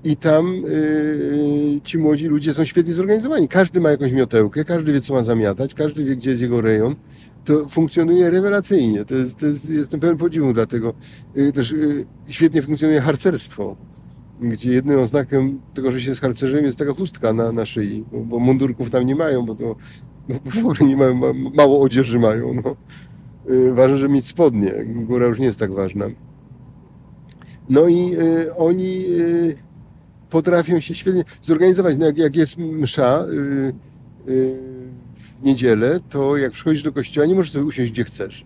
[0.05, 3.47] Y, I tam y, ci młodzi ludzie są świetnie zorganizowani.
[3.47, 6.95] Każdy ma jakąś miotełkę, każdy wie, co ma zamiatać, każdy wie, gdzie jest jego rejon.
[7.45, 9.05] To funkcjonuje rewelacyjnie.
[9.05, 10.93] To jest, to jest, jestem pełen podziwu dlatego.
[11.37, 13.75] Y, Też y, świetnie funkcjonuje harcerstwo,
[14.41, 18.19] gdzie jedynym oznakiem tego, że się jest harcerzem jest taka chustka na, na szyi, bo,
[18.19, 19.75] bo mundurków tam nie mają, bo to
[20.29, 22.53] bo w ogóle nie mają, ma- mało odzieży mają.
[22.53, 22.75] No.
[23.53, 24.73] Y, Ważne, żeby mieć spodnie.
[24.85, 26.05] Góra już nie jest tak ważna.
[27.69, 29.55] No i y, oni y,
[30.31, 31.97] potrafią się świetnie zorganizować.
[31.97, 33.73] No jak, jak jest msza y,
[34.31, 34.57] y,
[35.15, 38.45] w niedzielę, to jak przychodzisz do kościoła, nie możesz sobie usiąść gdzie chcesz.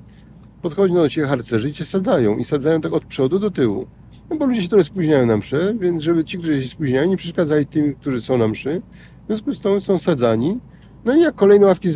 [0.62, 2.38] Podchodzą do ciebie harcerzy i cię sadzają.
[2.38, 3.88] I sadzają tak od przodu do tyłu.
[4.30, 7.17] No bo ludzie się trochę spóźniają na mszę, więc żeby ci, którzy się spóźniają, nie
[7.17, 8.82] przeszkadzali tym, którzy są na mszy.
[9.24, 10.60] W związku z tym są sadzani.
[11.06, 11.89] No i jak kolejne ławki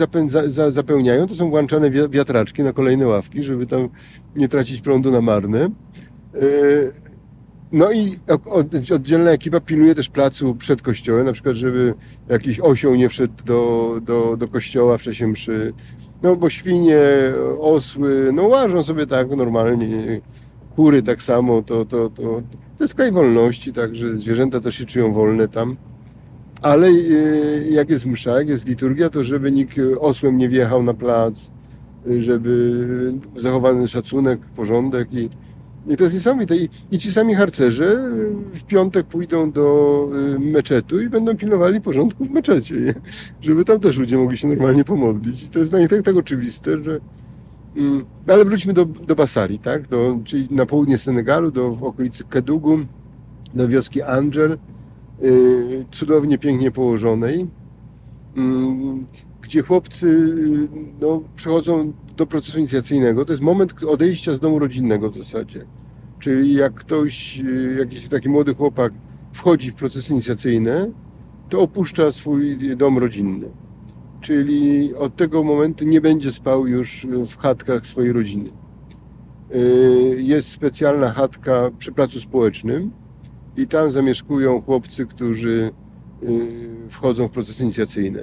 [0.69, 3.89] zapełniają, to są włączane wi- wiatraczki na kolejne ławki, żeby tam
[4.36, 5.60] nie tracić prądu na marne.
[6.34, 6.91] Yy,
[7.71, 8.19] No i
[8.95, 11.93] oddzielna ekipa pilnuje też placu przed kościołem, na przykład, żeby
[12.29, 15.73] jakiś osioł nie wszedł do, do, do kościoła w czasie mszy.
[16.23, 16.99] No bo świnie,
[17.60, 20.21] osły, no łażą sobie tak normalnie,
[20.75, 22.41] kury tak samo, to, to, to,
[22.77, 25.77] to jest kraj wolności, także zwierzęta też się czują wolne tam.
[26.62, 26.91] Ale e,
[27.69, 31.51] jak jest msza, jak jest liturgia, to żeby nikt osłem nie wjechał na plac,
[32.19, 32.84] żeby
[33.38, 35.29] zachowany szacunek, porządek i,
[35.89, 36.58] i to jest niesamowite.
[36.58, 38.10] I, I ci sami harcerze
[38.54, 42.93] w piątek pójdą do y, meczetu i będą pilnowali porządku w meczecie, nie?
[43.41, 45.43] żeby tam też ludzie mogli się normalnie pomodlić.
[45.43, 46.99] I to jest dla nich tak, tak oczywiste, że...
[47.78, 49.88] Mm, ale wróćmy do, do Basari, tak?
[49.88, 52.80] Do, czyli na południe Senegalu, do okolicy Kedugu,
[53.54, 54.58] do wioski Angel,
[55.23, 57.47] y, cudownie, pięknie położonej,
[58.38, 59.06] mm,
[59.41, 60.67] gdzie chłopcy y,
[61.02, 63.25] no, przechodzą do procesu inicjacyjnego.
[63.25, 65.65] To jest moment odejścia z domu rodzinnego w zasadzie.
[66.19, 68.93] Czyli jak ktoś, y, jakiś taki młody chłopak
[69.34, 70.91] wchodzi w procesy inicjacyjne,
[71.49, 73.49] to opuszcza swój dom rodzinny.
[74.21, 78.49] Czyli od tego momentu nie będzie spał już w chatkach swojej rodziny.
[79.55, 82.91] Y, Jest specjalna chatka przy placu społecznym
[83.58, 85.71] i tam zamieszkują chłopcy, którzy
[86.23, 88.21] y, wchodzą w procesy inicjacyjne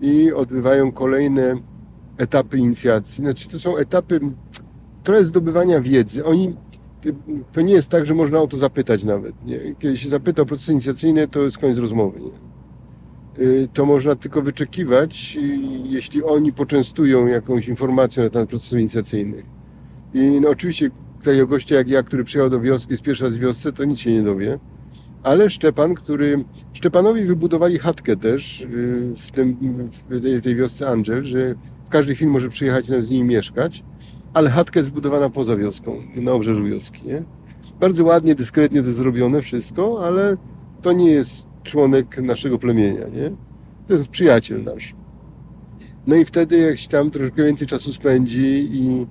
[0.00, 1.54] i odbywają kolejne
[2.18, 3.24] etapy inicjacji.
[3.24, 4.20] Znaczy, to są etapy
[5.02, 6.24] trochę zdobywania wiedzy.
[6.24, 6.56] Oni,
[7.52, 9.44] to nie jest tak, że można o to zapytać nawet.
[9.44, 9.74] Nie?
[9.78, 12.20] Kiedy się zapyta o procesy inicjacyjne, to jest koniec rozmowy.
[12.20, 12.50] Nie?
[13.44, 15.40] Y, To można tylko wyczekiwać, y,
[15.84, 19.44] jeśli oni poczęstują jakąś informacją na temat procesów inicjacyjnych.
[20.14, 20.90] I no, oczywiście
[21.24, 23.98] takiego gościa jak ja, który przyjechał do wioski, jest pierwszy raz w wiosce, to nic
[23.98, 24.58] się nie dowie.
[25.22, 26.44] Ale Szczepan, który...
[26.72, 28.66] Szczepanowi wybudowali chatkę też y,
[29.16, 29.56] w, tym,
[30.10, 33.84] w, tej, wiosce Angel, że w każdej chwili może przyjechać i z nimi mieszkać,
[34.34, 37.06] ale chatka jest zbudowana poza wioską, na obrzeżu wioski.
[37.06, 37.22] Nie?
[37.80, 40.36] Bardzo ładnie, dyskretnie to jest zrobione wszystko, ale
[40.82, 43.30] to nie jest członek naszego plemienia, nie?
[43.86, 44.94] To jest przyjaciel nasz.
[46.06, 49.06] No i wtedy jak się tam troszkę więcej czasu spędzi i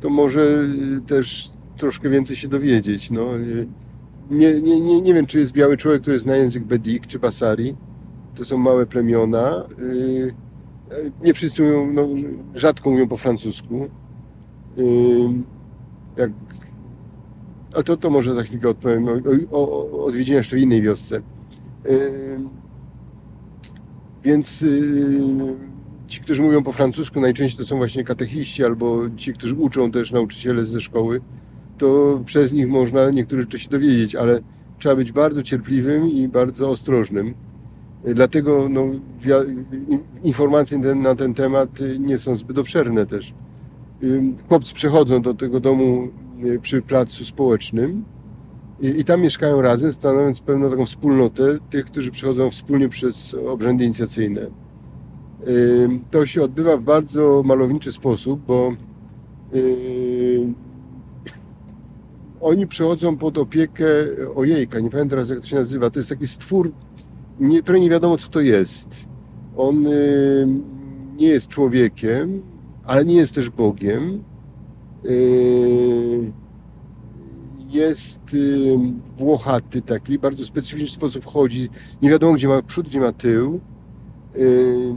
[0.00, 3.38] to może y, też troszkę więcej się dowiedzieć, no.
[3.38, 3.66] Y,
[4.30, 7.76] Nie, nie, nie, nie wiem, czy jest biały człowiek, który zna język Bedik czy Basari.
[8.34, 9.64] To są małe plemiona.
[9.78, 10.34] Y,
[11.22, 12.08] Nie wszyscy mówią, no,
[12.54, 13.88] rzadko mówią po francusku.
[16.16, 16.30] Jak...
[17.74, 19.12] A to, to może za chwilkę odpowiem o,
[19.50, 21.22] o, o odwiedzinie jeszcze w innej wiosce.
[24.24, 24.64] Więc
[26.06, 30.12] ci, którzy mówią po francusku, najczęściej to są właśnie katechiści albo ci, którzy uczą też
[30.12, 31.20] nauczyciele ze szkoły,
[31.78, 34.40] to przez nich można niektóre rzeczy się dowiedzieć, ale
[34.78, 37.34] trzeba być bardzo cierpliwym i bardzo ostrożnym.
[38.14, 38.86] Dlatego no,
[40.22, 43.34] informacje na ten temat nie są zbyt obszerne też.
[44.48, 46.08] Chłopcy przychodzą do tego domu
[46.44, 48.04] y, przy placu społecznym
[48.80, 53.84] i, i tam mieszkają razem, stanowiąc pewną taką wspólnotę tych, którzy przychodzą wspólnie przez obrzędy
[53.84, 54.46] inicjacyjne.
[56.10, 58.72] To się odbywa w bardzo malowniczy sposób, bo
[62.40, 63.84] oni przychodzą pod opiekę
[64.34, 66.72] ojejka, nie pamiętam teraz jak to się nazywa, to jest taki stwór,
[67.40, 68.96] nie, nie wiadomo co to jest.
[69.56, 69.86] On
[71.16, 72.42] nie jest człowiekiem,
[72.86, 74.24] ale nie jest też Bogiem.
[75.04, 76.32] Yy,
[77.68, 78.78] Jest yy,
[79.18, 81.68] włochaty taki, bardzo specyficzny sposób chodzi.
[82.02, 83.60] Nie wiadomo, gdzie ma przód, gdzie ma tył.
[84.36, 84.94] Yy,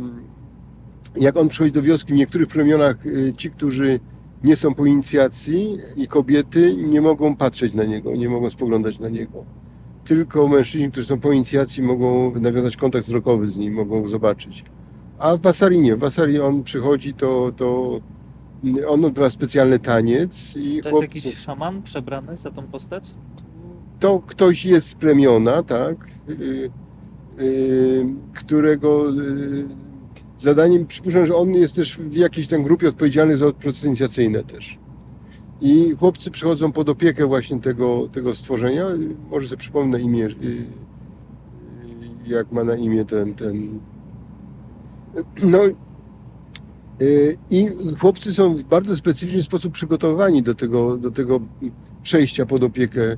[1.15, 2.97] Jak on przychodzi do wioski, w niektórych plemionach
[3.37, 3.99] ci, którzy
[4.43, 9.09] nie są po inicjacji i kobiety nie mogą patrzeć na niego, nie mogą spoglądać na
[9.09, 9.45] niego.
[10.05, 14.63] Tylko mężczyźni, którzy są po inicjacji, mogą nawiązać kontakt wzrokowy z nim, mogą go zobaczyć.
[15.19, 17.99] A w Basarinie, w Basarii on przychodzi, to, to
[18.87, 23.13] on odbywa specjalny taniec i To jest jakiś szaman przebrany za tą postać?
[23.99, 26.71] to ktoś jest z plemiona, tak, yy,
[27.37, 29.67] yy, którego yy,
[30.37, 34.79] zadaniem, przypuszczam, że on jest też w jakiejś tam grupie odpowiedzialny za procesy inicjacyjne też.
[35.61, 38.85] I chłopcy przychodzą pod opiekę właśnie tego, tego stworzenia.
[39.29, 40.65] Może sobie przypomnę imię, yy, yy,
[42.27, 43.79] jak ma na imię ten, ten
[45.43, 45.59] no
[46.99, 51.39] yy, i chłopcy są w bardzo specyficzny sposób przygotowani do tego, do tego
[52.03, 53.17] przejścia pod opiekę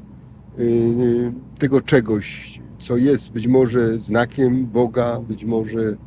[0.57, 5.97] yy, tego czegoś, co jest być może znakiem Boga, być może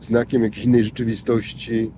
[0.00, 1.90] znakiem jakiejś innej rzeczywistości,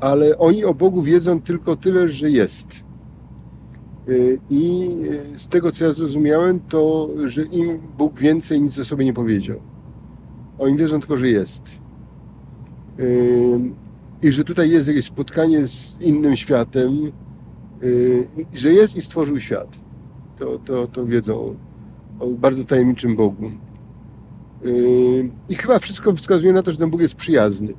[0.00, 2.68] ale oni o Bogu wiedzą tylko tyle, że jest.
[4.50, 4.90] I
[5.36, 9.60] z tego, co ja zrozumiałem, to, że im Bóg więcej nic o sobie nie powiedział.
[10.58, 11.81] Oni wierzą tylko, że jest.
[14.22, 17.12] I że tutaj jest jakieś spotkanie z innym światem,
[18.52, 19.78] że jest i stworzył świat
[20.38, 21.56] to, to, to wiedzą
[22.20, 23.50] o bardzo tajemniczym Bogu.
[25.48, 27.74] I chyba wszystko wskazuje na to, że ten Bóg jest przyjazny.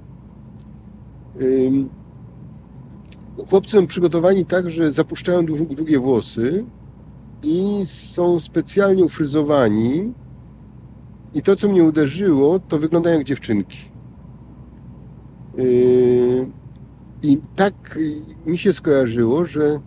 [3.49, 6.65] Chłopcy są przygotowani tak, że zapuszczają dłu- długie włosy
[7.43, 10.13] i są specjalnie ufryzowani.
[11.34, 13.78] I to, co mnie uderzyło, to wyglądają jak dziewczynki.
[15.57, 16.47] Yy,
[17.23, 17.99] I tak
[18.45, 19.79] mi się skojarzyło, że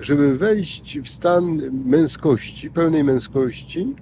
[0.00, 3.94] żeby wejść w stan męskości, pełnej męskości,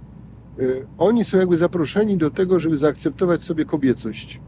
[0.58, 4.40] y, oni są jakby zaproszeni do tego, żeby zaakceptować sobie kobiecość.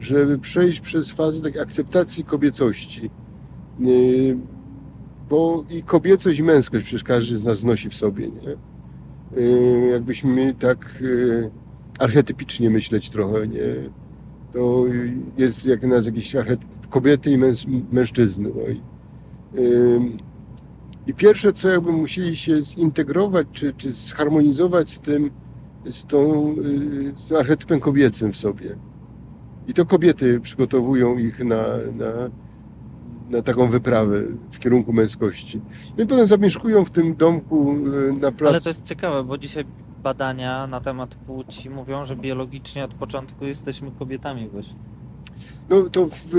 [0.00, 3.10] Żeby przejść przez fazę takiej akceptacji kobiecości.
[3.86, 4.36] Y,
[5.30, 8.56] Bo i kobiecość i męskość przecież każdy z nas nosi w sobie, nie?
[9.90, 11.02] Jakbyśmy tak
[11.98, 13.60] archetypicznie myśleć trochę, nie?
[14.52, 14.84] To
[15.36, 17.38] jest jak nas jakiś archetyp kobiety i
[17.92, 18.50] mężczyzny.
[18.54, 18.80] No i,
[19.56, 20.18] Ym,
[21.06, 25.30] I pierwsze, co jakby musieli się zintegrować, czy, czy zharmonizować z tym,
[25.90, 28.76] z, tą, y, z archetypem kobiecym w sobie.
[29.68, 31.64] I to kobiety przygotowują ich na,
[31.96, 32.30] na,
[33.30, 35.60] na taką wyprawę w kierunku męskości.
[35.98, 38.46] No i potem zamieszkują w tym domku y, na placu.
[38.46, 39.64] Ale to jest ciekawe, bo dzisiaj
[40.02, 44.78] badania na temat płci mówią, że biologicznie od początku jesteśmy kobietami właśnie.
[45.70, 46.34] No to w,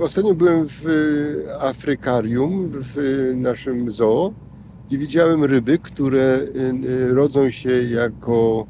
[0.00, 0.86] ostatnio byłem w
[1.60, 2.96] Afrykarium, w
[3.34, 4.32] naszym zoo
[4.90, 6.40] i widziałem ryby, które
[6.84, 8.66] y, rodzą się jako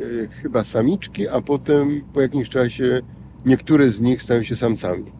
[0.00, 3.00] y, chyba samiczki, a potem po jakimś czasie
[3.46, 5.12] niektóre z nich stają się samcami.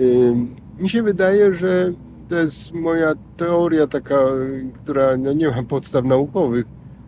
[0.00, 0.34] Y,
[0.78, 1.92] Mi się wydaje, że
[2.28, 4.18] to jest moja teoria taka,
[4.74, 6.64] która no nie ma podstaw naukowych,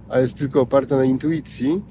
[0.08, 1.82] a jest tylko oparta na intuicji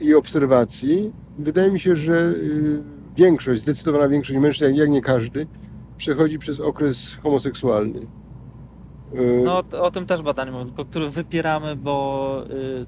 [0.00, 1.12] i obserwacji.
[1.38, 2.82] Wydaje mi się, że y,
[3.16, 5.46] większość, zdecydowana większość mężczyzn, jak nie każdy,
[5.96, 7.98] przechodzi przez okres homoseksualny.
[9.14, 12.86] Y, No o, o tym też badania mówią, tylko który wypieramy, bo y,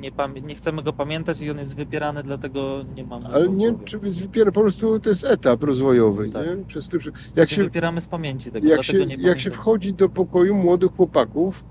[0.00, 0.12] nie,
[0.42, 4.22] nie chcemy go pamiętać i on jest wypierany, dlatego nie mamy Ale nie, czy jest
[4.22, 6.46] wypiera, po prostu to jest etap rozwojowy, Tak.
[6.46, 6.64] nie?
[6.64, 6.88] Przez
[7.36, 10.92] jak się, wypieramy z pamięci tego, jak, się, nie jak się wchodzi do pokoju młodych
[10.92, 11.64] chłopaków,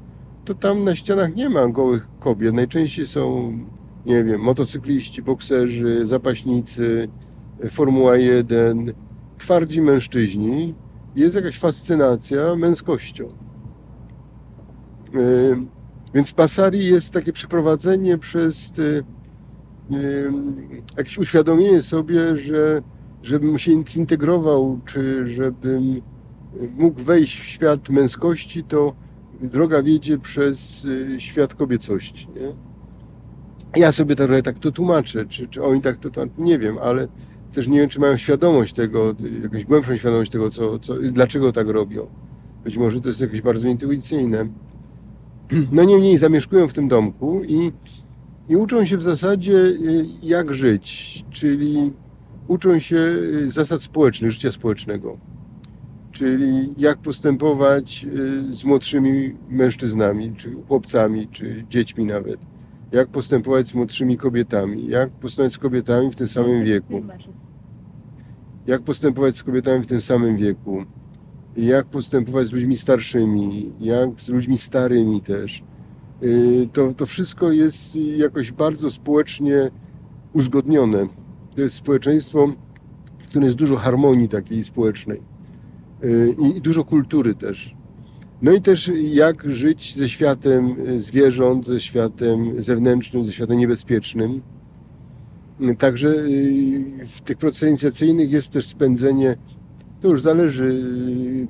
[0.45, 2.53] to tam na ścianach nie ma gołych kobiet.
[2.53, 3.53] Najczęściej są,
[4.05, 7.07] nie wiem, motocykliści, bokserzy, zapaśnicy,
[7.69, 8.93] Formuła 1,
[9.37, 10.75] twardzi mężczyźni.
[11.15, 13.27] Jest jakaś fascynacja męskością.
[15.13, 15.55] Yy,
[16.13, 19.03] Więc w Basari jest takie przeprowadzenie przez y,
[19.91, 20.31] y,
[20.97, 22.81] jakieś uświadomienie sobie, że
[23.23, 26.01] żebym się zintegrował, czy żebym
[26.77, 28.95] mógł wejść w świat męskości, to
[29.41, 32.27] droga wiedzie przez y, świat kobiecości.
[32.35, 32.53] Nie?
[33.81, 37.07] Ja sobie trochę tak to tłumaczę, czy, czy oni tak to tłumaczą, nie wiem, ale
[37.53, 41.67] też nie wiem, czy mają świadomość tego, jakąś głębszą świadomość tego, co, co, dlaczego tak
[41.67, 42.07] robią.
[42.63, 44.47] Być może to jest jakieś bardzo intuicyjne.
[45.71, 47.71] No niemniej zamieszkują w tym domku i,
[48.49, 51.93] i uczą się w zasadzie y, jak żyć, czyli
[52.47, 55.17] uczą się y, zasad społecznych, życia społecznego.
[56.15, 58.05] Czyli jak postępować
[58.49, 62.39] y, z młodszymi mężczyznami, czy chłopcami, czy dziećmi nawet.
[62.91, 67.01] Jak postępować z młodszymi kobietami, jak postępować z kobietami w tym samym wieku.
[68.67, 70.85] Jak postępować z kobietami w tym samym wieku.
[71.57, 75.63] jak postępować z ludźmi starszymi, jak z ludźmi starymi też.
[76.23, 79.71] Y, to, to wszystko jest jakoś bardzo społecznie
[80.33, 81.07] uzgodnione.
[81.55, 82.47] To jest społeczeństwo,
[83.19, 85.34] w którym jest dużo harmonii takiej społecznej
[86.57, 87.75] i dużo kultury też.
[88.41, 94.41] No i też jak żyć ze światem zwierząt, ze światem zewnętrznym, ze światem niebezpiecznym.
[95.77, 99.37] Także y, w tych procesach inicjacyjnych jest też spędzenie,
[100.01, 100.83] to już zależy,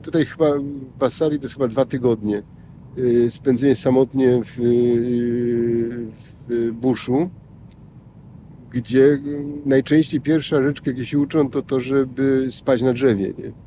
[0.02, 2.44] tutaj chyba w Basari to jest chyba dwa tygodnie,
[2.98, 4.58] y, spędzenie samotnie w,
[6.50, 7.30] w buszu,
[8.72, 9.20] gdzie
[9.66, 13.65] najczęściej pierwsza rzecz, jakie się uczą, to to, żeby spać na drzewie, nie?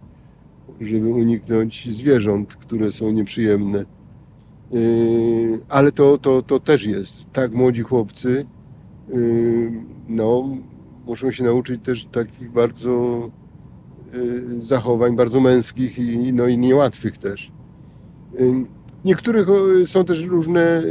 [0.81, 3.85] Żeby uniknąć zwierząt, które są nieprzyjemne.
[4.75, 7.25] Y, ale to, to, to też jest.
[7.33, 8.47] Tak, młodzi chłopcy
[9.14, 9.73] y,
[10.09, 10.49] no,
[11.07, 13.23] muszą się nauczyć też takich bardzo
[14.14, 17.53] y, zachowań, bardzo męskich i, no, i niełatwych też.
[19.05, 19.49] Niektórych
[19.87, 20.83] są też różne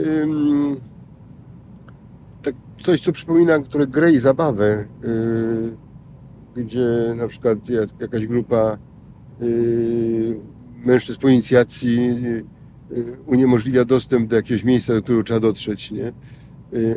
[2.43, 4.85] tak, coś, co przypomina, które grę i zabawę,
[6.55, 7.57] gdzie na przykład
[7.99, 8.77] jakaś grupa
[10.85, 12.17] mężczyzn po inicjacji
[13.25, 16.13] uniemożliwia dostęp do jakiegoś miejsca, do którego trzeba dotrzeć, nie?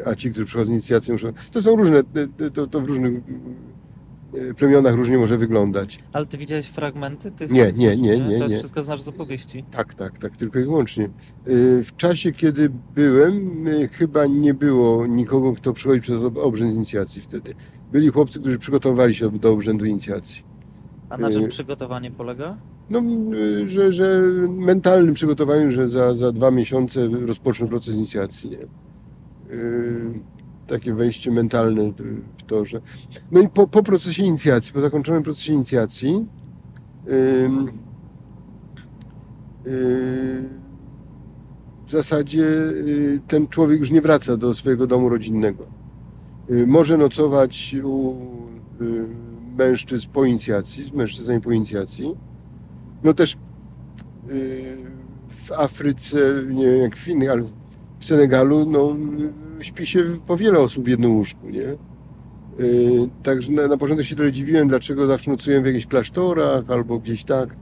[0.07, 1.33] A ci, którzy przychodzą z inicjacją, muszą...
[1.53, 2.03] To są różne,
[2.55, 3.13] to, to w różnych
[4.57, 5.99] plemionach różnie może wyglądać.
[6.13, 7.51] Ale ty widziałeś fragmenty tych?
[7.51, 8.39] Nie, nie, nie, nie.
[8.39, 8.59] To nie.
[8.59, 9.65] wszystko znasz z opowieści?
[9.71, 11.11] Tak, tak, tak, tylko i wyłącznie.
[11.83, 17.55] W czasie, kiedy byłem, chyba nie było nikogo, kto przychodzi przez obrzęd inicjacji wtedy.
[17.93, 20.50] Byli chłopcy, którzy przygotowywali się do obrzędu inicjacji.
[21.11, 22.57] A na czym przygotowanie polega?
[22.91, 23.03] No,
[23.65, 28.51] że, że mentalnym przygotowaniu, że za, za dwa miesiące rozpoczną proces inicjacji.
[28.51, 28.67] Nie?
[30.67, 31.93] takie wejście mentalne
[32.39, 32.81] w to, że...
[33.33, 36.27] No i po, po procesie inicjacji, po zakończonym procesie inicjacji
[41.87, 42.47] w zasadzie
[43.29, 45.67] ten człowiek już nie wraca do swojego domu rodzinnego.
[46.67, 48.17] Może nocować u
[49.59, 52.17] mężczyzn po inicjacji, z mężczyznami po inicjacji.
[53.05, 53.39] No też
[55.29, 56.19] w Afryce,
[56.51, 57.43] nie wiem jak w innych, ale
[57.99, 58.97] w Senegalu, no
[59.61, 61.77] śpi się po wiele osób w jednym łóżku, nie?
[63.23, 67.25] Także na, na początek się trochę dziwiłem, dlaczego zawsze nocuję w jakichś klasztorach albo gdzieś
[67.25, 67.57] tak.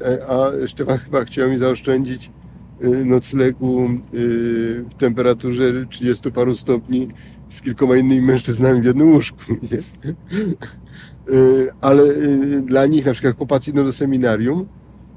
[0.00, 2.30] E, a Szczepan chyba chciał mi zaoszczędzić
[3.04, 3.88] noclegu
[4.90, 7.08] w temperaturze 30 paru stopni
[7.48, 9.44] z kilkoma innymi mężczyznami w jednym łóżku.
[9.48, 9.78] Nie?
[11.80, 12.04] Ale
[12.62, 14.66] dla nich, na przykład chłopacy idą do seminarium,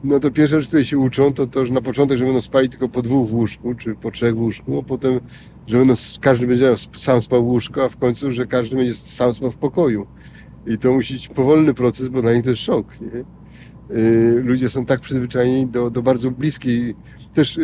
[0.03, 2.69] no to pierwsza rzecz, której się uczą, to to, że na początek, że będą spali
[2.69, 5.19] tylko po dwóch w łóżku, czy po trzech w łóżku, a potem,
[5.67, 9.33] że będą, każdy będzie sam spał w łóżku, a w końcu, że każdy będzie sam
[9.33, 10.07] spał w pokoju.
[10.67, 13.25] I to musi być powolny proces, bo dla nich to jest szok, nie?
[14.41, 16.95] Ludzie są tak przyzwyczajeni do, do bardzo bliskiej,
[17.33, 17.59] też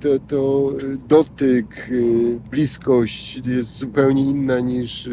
[0.00, 0.72] to, to
[1.08, 1.90] dotyk,
[2.50, 5.10] bliskość jest zupełnie inna niż,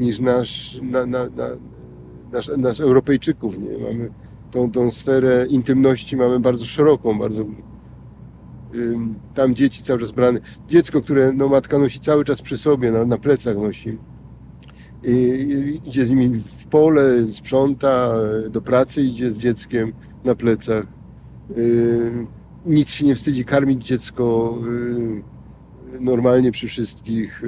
[0.00, 1.48] niż nasz, na, na, na,
[2.32, 3.78] nasz, nasz Europejczyków, nie?
[3.78, 4.10] Mamy,
[4.50, 7.44] tą, tą sferę intymności mamy bardzo szeroką, bardzo
[9.34, 10.40] tam dzieci cały czas brane.
[10.68, 13.98] Dziecko, które no, matka nosi cały czas przy sobie, na, na plecach nosi.
[15.04, 18.14] I, idzie z nimi w pole, sprząta,
[18.50, 19.92] do pracy idzie z dzieckiem
[20.24, 20.86] na plecach.
[22.66, 24.58] Nikt się nie wstydzi karmić dziecko
[26.00, 27.42] normalnie przy wszystkich.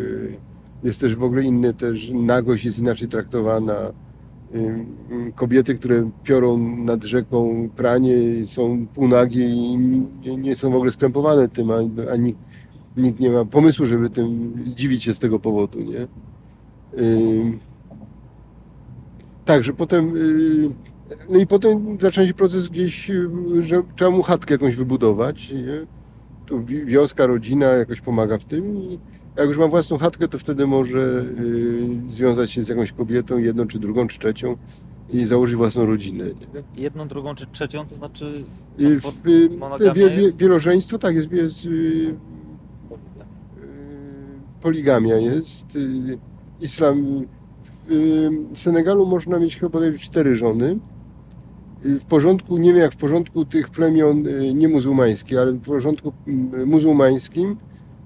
[0.82, 3.92] Jest też w ogóle inny, też nagość jest inaczej traktowana
[5.34, 9.78] kobiety, które piorą nad rzeką pranie, są półnagie i
[10.38, 11.70] nie są w ogóle skrępowane tym,
[12.12, 12.34] ani
[12.96, 16.06] nikt nie ma pomysłu, żeby tym dziwić się z tego powodu, nie?
[19.44, 20.70] Także potem, y,
[21.30, 23.10] no i potem zaczyna się proces gdzieś,
[23.58, 25.86] że trzeba mu chatkę jakąś wybudować, nie?
[26.46, 28.98] Tu wioska, rodzina jakoś pomaga w tym i
[29.38, 33.66] jak już ma własną chatkę, to wtedy może y, związać się z jakąś kobietą, jedną
[33.66, 34.56] czy drugą, czy trzecią
[35.10, 36.24] i założyć własną rodzinę.
[36.24, 36.82] Nie?
[36.82, 38.44] Jedną, drugą czy trzecią, to znaczy
[38.80, 40.38] y, w, wie, wie, jest...
[40.38, 42.14] Wielożeństwo, tak, jest, jest y,
[44.62, 45.78] poligamia jest.
[46.60, 47.26] Islam
[47.88, 50.78] w Senegalu można mieć chyba cztery żony.
[51.82, 56.12] W porządku, nie wiem jak w porządku tych plemion niemuzułmańskich, ale w porządku
[56.66, 57.56] muzułmańskim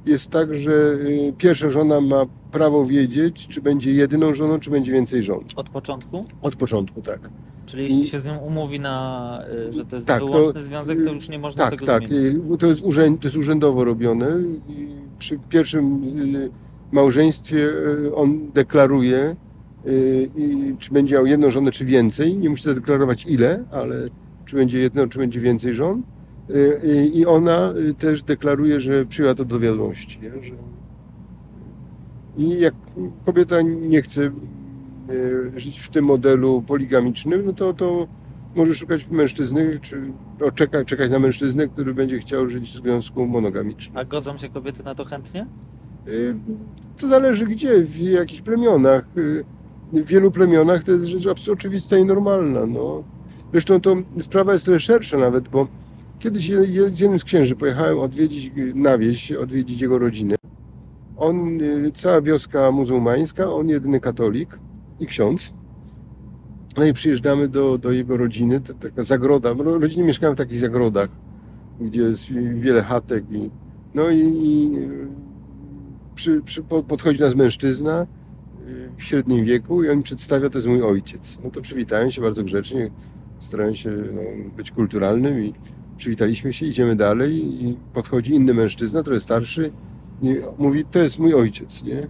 [0.07, 4.93] jest tak, że y, pierwsza żona ma prawo wiedzieć, czy będzie jedyną żoną, czy będzie
[4.93, 5.45] więcej żon.
[5.57, 6.21] Od początku?
[6.43, 7.31] Od początku, tak.
[7.67, 11.05] Czyli jeśli się z nią umówi na, y, że to jest tak, wyłączny to, związek,
[11.05, 12.09] to już nie można tak, tego tak.
[12.09, 12.43] zmienić.
[12.51, 14.27] Tak, to jest, urzęd, to jest urzędowo robione.
[15.19, 16.51] Przy pierwszym y,
[16.93, 17.69] małżeństwie
[18.15, 19.37] on deklaruje,
[20.79, 22.39] czy będzie miał jedną żonę, czy więcej.
[22.39, 24.09] Nie musi zadeklarować ile, ale
[24.47, 26.03] czy będzie jedno, czy będzie więcej żon.
[26.55, 30.19] Y, I ona y, też deklaruje, że przyjęła to do wiadomości.
[30.21, 30.31] Nie?
[30.31, 30.55] Że...
[32.37, 32.75] I jak
[33.27, 34.31] kobieta nie chce
[35.57, 38.07] żyć w tym modelu poligamicznym, no to, to
[38.57, 40.03] może szukać mężczyzny, czy
[40.55, 43.97] czekać, czekać na mężczyznę, który będzie chciał żyć w związku monogamicznym.
[43.97, 45.47] A godzą się kobiety na to chętnie?
[47.01, 49.05] To zależy gdzie, w jakich plemionach.
[49.93, 52.67] W wielu plemionach to jest rzecz oczywista i normalna.
[52.67, 53.05] No.
[53.53, 55.67] Zresztą to sprawa jest trochę szersza nawet, bo
[56.23, 56.51] kiedyś
[56.91, 60.37] z jednym z księży pojechałem odwiedzić na wieś, odwiedzić jego rodzinę.
[61.17, 64.59] On, y, cała wioska muzułmańska, on jedyny katolik
[65.01, 65.55] i ksiądz.
[66.77, 69.55] No i przyjeżdżamy do, do jego rodziny, to taka zagroda.
[69.55, 71.11] Rodziny mieszkają w takich zagrodach,
[71.81, 73.25] gdzie jest wiele chatek.
[73.31, 73.51] I,
[73.95, 74.79] no i, i
[76.15, 80.83] przy, przy, podchodzi nas mężczyzna y, w średnim wieku i on przedstawia, to jest mój
[80.83, 81.39] ojciec.
[81.45, 82.91] No to przywitają się bardzo grzecznie,
[83.39, 84.21] starają się no,
[84.57, 85.55] być kulturalnym i
[85.97, 89.73] przywitaliśmy się, idziemy dalej i podchodzi inny mężczyzna, trochę starszy
[90.23, 92.09] i mówi, to jest mój ojciec, nie?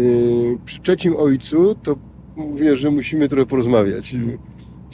[0.00, 1.96] Y, przy trzecim ojcu to
[2.36, 4.14] mówię, że musimy trochę porozmawiać.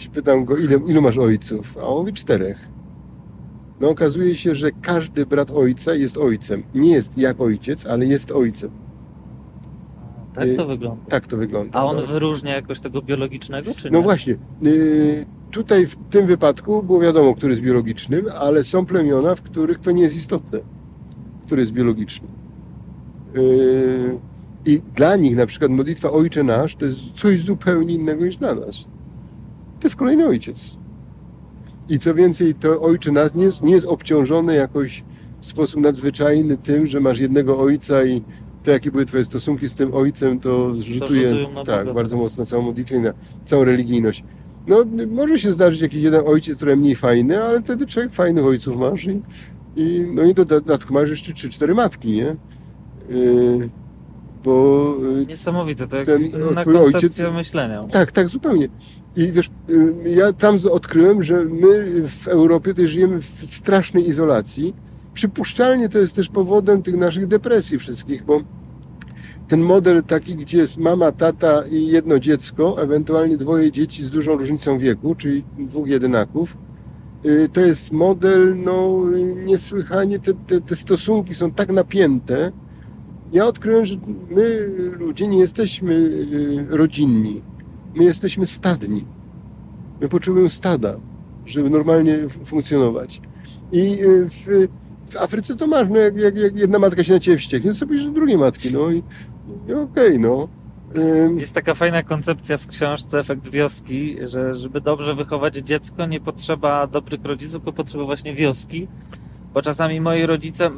[0.07, 1.79] I pytam go, ile, ilu masz ojców?
[1.79, 2.69] A on mówi czterech.
[3.81, 6.63] No okazuje się, że każdy brat ojca jest ojcem.
[6.75, 8.71] Nie jest jak ojciec, ale jest ojcem.
[10.35, 11.05] Tak to y, wygląda.
[11.09, 11.79] Tak to wygląda.
[11.79, 12.07] A on no.
[12.07, 13.97] wyróżnia jakoś tego biologicznego, czy no nie?
[13.97, 14.37] No właśnie.
[14.67, 19.79] Y, tutaj w tym wypadku było wiadomo, który jest biologicznym, ale są plemiona, w których
[19.79, 20.59] to nie jest istotne,
[21.47, 22.29] który jest biologiczny.
[23.37, 24.19] Y,
[24.67, 28.55] I dla nich na przykład modlitwa Ojcze Nasz to jest coś zupełnie innego niż dla
[28.55, 28.85] nas.
[29.81, 30.77] To jest kolejny ojciec.
[31.89, 35.05] I co więcej, to ojcze nas nie jest, nie jest obciążony jakoś
[35.41, 38.23] w sposób nadzwyczajny tym, że masz jednego ojca i
[38.65, 41.35] to, jakie były twoje stosunki z tym ojcem, to rzutuje
[41.67, 43.13] tak, bardzo mocno na całą modlitwę i na
[43.45, 44.25] całą religijność.
[44.67, 48.77] No, może się zdarzyć jakiś jeden ojciec, który mniej fajny, ale wtedy trzech fajnych ojców
[48.77, 49.23] masz i,
[49.77, 52.37] i no i do dodatku masz jeszcze trzy, cztery matki, nie?
[53.09, 53.71] Yy,
[54.45, 54.95] bo...
[55.17, 57.85] Yy, Niesamowite, to jak inna koncepcja ojciec, myślenia.
[57.85, 58.69] Tak, tak, zupełnie.
[59.17, 64.75] I wiesz, y, ja tam odkryłem, że my w Europie też żyjemy w strasznej izolacji.
[65.15, 68.41] Przypuszczalnie to jest też powodem tych naszych depresji wszystkich, bo
[69.51, 74.37] ten model taki, gdzie jest mama, tata i jedno dziecko, ewentualnie dwoje dzieci z dużą
[74.37, 76.57] różnicą wieku, czyli dwóch jedynaków,
[77.25, 79.05] y, to jest model, no
[79.45, 82.53] niesłychanie, te, te, te stosunki są tak napięte.
[83.33, 83.97] Ja odkryłem, że
[84.31, 87.43] my ludzie nie jesteśmy y, rodzinni
[87.97, 89.05] My jesteśmy stadni.
[90.01, 90.97] My potrzebujemy stada,
[91.47, 93.21] żeby normalnie funkcjonować.
[93.73, 94.69] I y, w,
[95.11, 97.77] w Afryce to masz, no jak, jak, jak, jedna matka się na ciebie wścieknie, to
[97.77, 99.03] sobie że drugie matki, no i,
[99.71, 100.49] i okej, okay, no.
[101.37, 106.87] Jest taka fajna koncepcja w książce Efekt Wioski, że żeby dobrze wychować dziecko nie potrzeba
[106.87, 108.89] dobrych rodziców, tylko potrzeba właśnie wioski,
[109.55, 110.71] bo czasami moi rodzice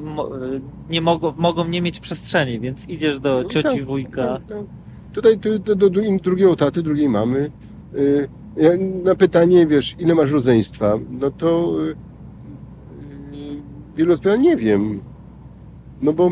[0.91, 4.27] nie mogą, mogą nie mieć przestrzeni, więc idziesz do no cioci, tak, wujka.
[4.27, 4.65] Tak, tak.
[5.13, 5.91] Tutaj do, do, do
[6.23, 7.51] drugiego taty, drugiej mamy.
[7.95, 8.29] Y,
[9.05, 11.97] na pytanie, wiesz, ile masz rodzeństwa, no to y,
[13.97, 15.01] wielu odpowiada, nie wiem.
[16.03, 16.31] No bo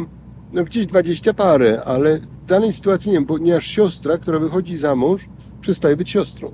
[0.53, 2.21] no gdzieś dwadzieścia parę, ale
[2.51, 5.29] danej sytuacji nie wiem, ponieważ siostra, która wychodzi za mąż,
[5.61, 6.53] przestaje być siostrą.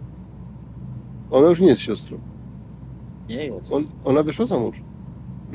[1.30, 2.18] Ona już nie jest siostrą.
[3.28, 3.72] Nie jest.
[3.72, 4.76] On, ona wyszła za mąż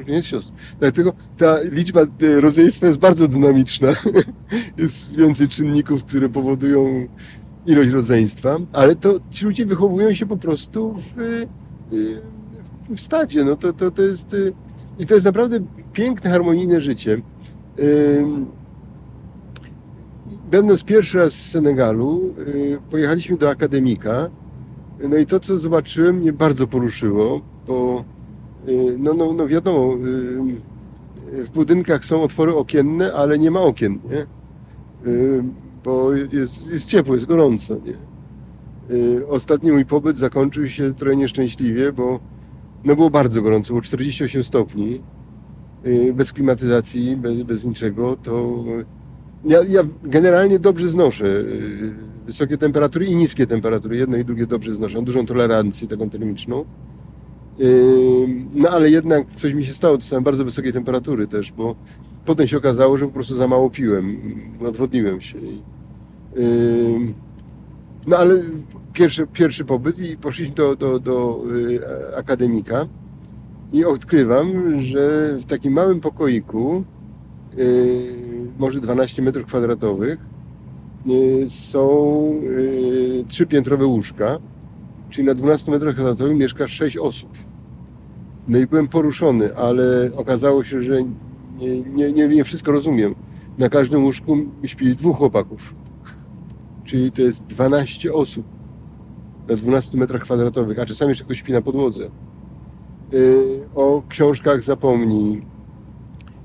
[0.08, 0.52] nie jest siostr.
[0.80, 2.02] Dlatego ta liczba
[2.40, 3.88] rodzeństwa jest bardzo dynamiczna.
[4.78, 7.08] jest więcej czynników, które powodują
[7.66, 13.44] ilość rodzeństwa, ale to ci ludzie wychowują się po prostu w, e, w stadzie.
[13.44, 14.38] No to, to, to jest, e,
[15.00, 15.60] I to jest naprawdę
[15.94, 17.22] piękne, harmonijne życie.
[20.52, 22.34] Będąc pierwszy raz w Senegalu,
[22.90, 24.30] pojechaliśmy do akademika.
[25.10, 28.06] No i to, co zobaczyłem, mnie bardzo poruszyło, bo
[28.68, 29.94] Y, no, no, no wiadomo,
[31.34, 34.26] y, w budynkach są otwory okienne, ale nie ma okien, nie?
[35.12, 35.44] Y,
[35.84, 38.12] bo jest, jest ciepło, jest gorąco, nie?
[39.28, 42.20] Ostatni mój pobyt zakończył się trochę nieszczęśliwie, bo
[42.86, 45.02] no było bardzo gorąco, było 48 stopni,
[46.14, 48.64] bez klimatyzacji, bez, bez niczego, to
[49.46, 51.44] ja, ja generalnie dobrze znoszę
[52.26, 56.66] wysokie temperatury i niskie temperatury, jedno i drugie dobrze znoszę, mam dużą tolerancję taką termiczną.
[58.54, 61.76] No ale jednak coś mi się stało, dostałem bardzo wysokiej temperatury też, bo
[62.26, 64.22] potem się okazało, że po prostu za mało piłem,
[64.66, 65.38] odwodniłem się.
[68.08, 68.44] No ale
[68.94, 72.88] pierwszy, pierwszy pobyt i poszliśmy do, do, do y, akademika
[73.74, 76.84] i odkrywam, że w takim małym pokoiku,
[77.58, 78.31] y,
[78.62, 80.20] może 12 metrów kwadratowych,
[81.08, 81.90] y, są
[83.28, 84.40] trzypiętrowe łóżka
[85.12, 87.30] czyli na 12 metrach kwadratowych mieszka 6 osób.
[88.48, 91.04] No i byłem poruszony, ale okazało się, że
[91.94, 93.16] nie, nie, nie, wszystko rozumiem.
[93.58, 95.76] Na każdym łóżku śpi dwóch chłopaków.
[96.84, 98.46] Czyli to jest 12 osób
[99.50, 102.10] na 12 metrach kwadratowych, a czasami jeszcze ktoś śpi na podłodze.
[103.12, 105.51] Yy, o książkach zapomnij.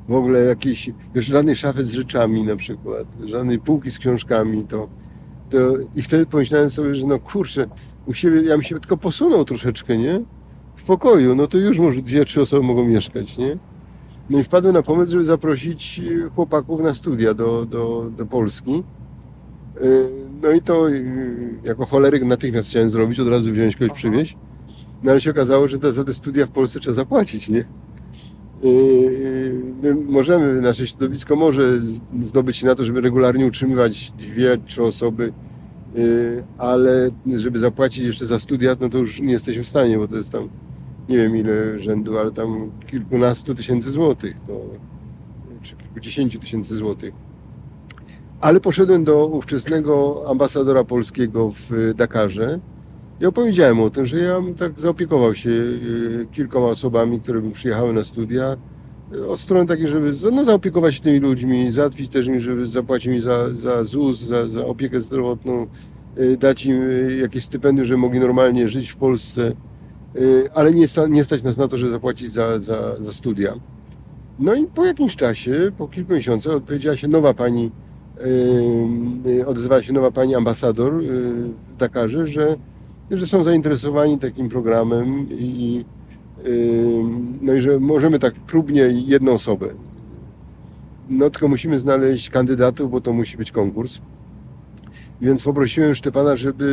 [0.08, 4.88] W ogóle jakieś, już żadnej szafy z rzeczami na przykład, żadnej półki z książkami, to,
[5.50, 5.58] to
[5.94, 7.68] i wtedy pomyślałem sobie, że no kurczę,
[8.06, 10.20] u siebie, ja bym się tylko posunął troszeczkę, nie?
[10.76, 13.58] W pokoju, no to już może dwie, trzy osoby mogą mieszkać, nie?
[14.30, 16.02] No i wpadłem na pomysł, żeby zaprosić
[16.34, 18.82] chłopaków na studia do, do, do Polski.
[19.80, 24.36] Yy, No i to yy, jako choleryk natychmiast chciałem zrobić, od razu wziąć kogoś przywieźć.
[25.02, 27.64] No ale się okazało, że za te studia w Polsce trzeba zapłacić, nie?
[28.62, 31.80] Yy, My możemy, nasze środowisko może
[32.24, 35.32] zdobyć się na to, żeby regularnie utrzymywać dwie, trzy osoby,
[35.94, 40.08] yy, ale żeby zapłacić jeszcze za studia, no to już nie jesteśmy w stanie, bo
[40.08, 40.48] to jest tam,
[41.08, 44.60] nie wiem ile rzędu, ale tam kilkunastu tysięcy złotych, to,
[45.62, 47.14] czy kilkudziesięciu tysięcy złotych.
[48.40, 52.60] Ale poszedłem do ówczesnego ambasadora polskiego w Dakarze
[53.20, 58.04] i opowiedziałem o tym, że ja tak zaopiekował się y, kilkoma osobami, które przyjechały na
[58.04, 58.56] studia.
[59.14, 63.08] y, Od strony takiej, żeby no, zaopiekować się tymi ludźmi, załatwić też mi, żeby zapłacić
[63.08, 65.66] mi za, za ZUS, za, za opiekę zdrowotną,
[66.18, 66.76] y, dać im
[67.20, 69.52] jakieś stypendium, żeby mogli normalnie żyć w Polsce,
[70.54, 73.54] ale nie, sta, nie stać nas na to, żeby zapłacić za, za, za studia.
[74.38, 77.70] No i po jakimś czasie, po kilku miesiącach odpowiedziała się nowa pani,
[79.46, 82.56] odezwała się nowa pani ambasador w Dakarze, że
[83.10, 85.84] że są zainteresowani takim programem i,
[87.40, 89.68] no i że możemy tak próbnie jedną osobę.
[91.08, 93.98] No tylko musimy znaleźć kandydatów, bo to musi być konkurs.
[95.20, 96.64] Więc poprosiłem Szczepana, żeby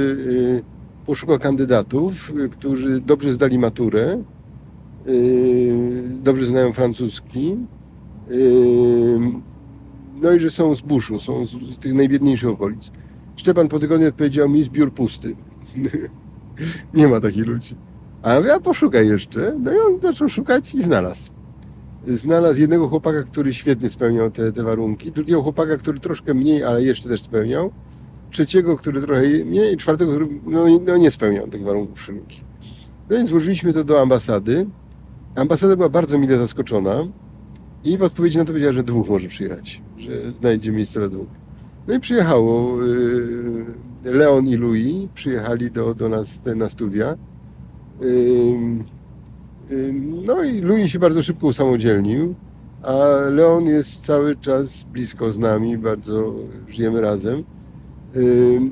[0.61, 4.23] y, poszukał kandydatów, y, którzy dobrze zdali maturę,
[5.07, 7.57] y, dobrze znają francuski,
[10.21, 12.91] no i że są z buszu, są z tych najbiedniejszych okolic.
[13.35, 15.35] Szczepan po tygodniu odpowiedział mi zbiór pusty.
[16.93, 17.75] Nie ma takich ludzi.
[18.21, 19.55] A ja mówię, a poszukaj jeszcze.
[19.59, 21.31] No i on zaczął szukać i znalazł.
[22.07, 26.83] Znalazł jednego chłopaka, który świetnie spełniał te, te warunki, drugiego chłopaka, który troszkę mniej, ale
[26.83, 27.71] jeszcze też spełniał,
[28.31, 32.41] trzeciego, który trochę mniej, czwartego, który no, no nie spełniał tych warunków wszelkich.
[33.09, 34.65] No więc złożyliśmy to do ambasady.
[35.35, 37.07] Ambasada była bardzo mile zaskoczona
[37.83, 41.42] i w odpowiedzi na to powiedziała, że dwóch może przyjechać, że znajdzie miejsce dla dwóch.
[41.87, 43.65] No i przyjechało yy,
[44.03, 47.17] Leon i Louis, przyjechali do, do nas na studia.
[48.01, 48.83] Ym,
[49.71, 52.35] ym, No i Louis się bardzo szybko usamodzielnił,
[52.81, 52.95] a
[53.29, 56.33] Leon jest cały czas blisko z nami, bardzo
[56.67, 57.43] żyjemy razem.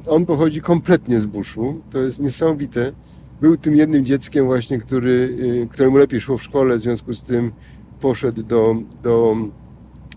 [0.07, 2.91] On pochodzi kompletnie z buszu, to jest niesamowite.
[3.41, 7.23] Był tym jednym dzieckiem właśnie, który, y, któremu lepiej szło w szkole, w związku z
[7.23, 7.51] tym
[7.99, 9.35] poszedł do, do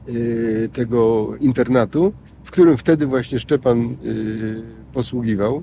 [0.09, 2.13] y, tego internatu,
[2.55, 5.63] którym wtedy właśnie Szczepan y, posługiwał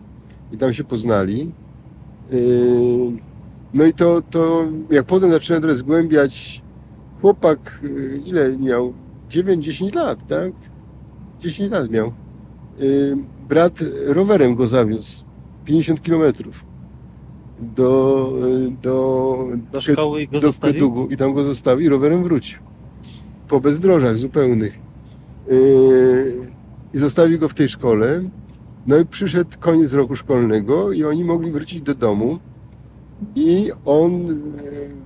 [0.52, 1.52] i tam się poznali.
[2.32, 3.12] Yy,
[3.74, 6.62] No i to, to jak potem zacząłem trochę zgłębiać,
[7.22, 8.94] chłopak yy, ile miał?
[9.30, 10.52] 9-10 lat, tak?
[11.39, 12.14] 10 lat miał.
[13.50, 15.26] Brat rowerem go zawiózł
[15.66, 16.66] 50 kilometrów
[17.60, 18.34] do,
[18.82, 20.74] do, Do szkoły i go do zostawił?
[20.74, 22.60] Kedugu i tam go zostawił i rowerem wrócił.
[23.48, 24.74] Po bezdrożach zupełnych.
[25.48, 26.52] Yy,
[26.94, 28.24] I zostawił go w tej szkole.
[28.88, 32.39] No i przyszedł koniec roku szkolnego i oni mogli wrócić do domu.
[33.36, 34.32] I on e,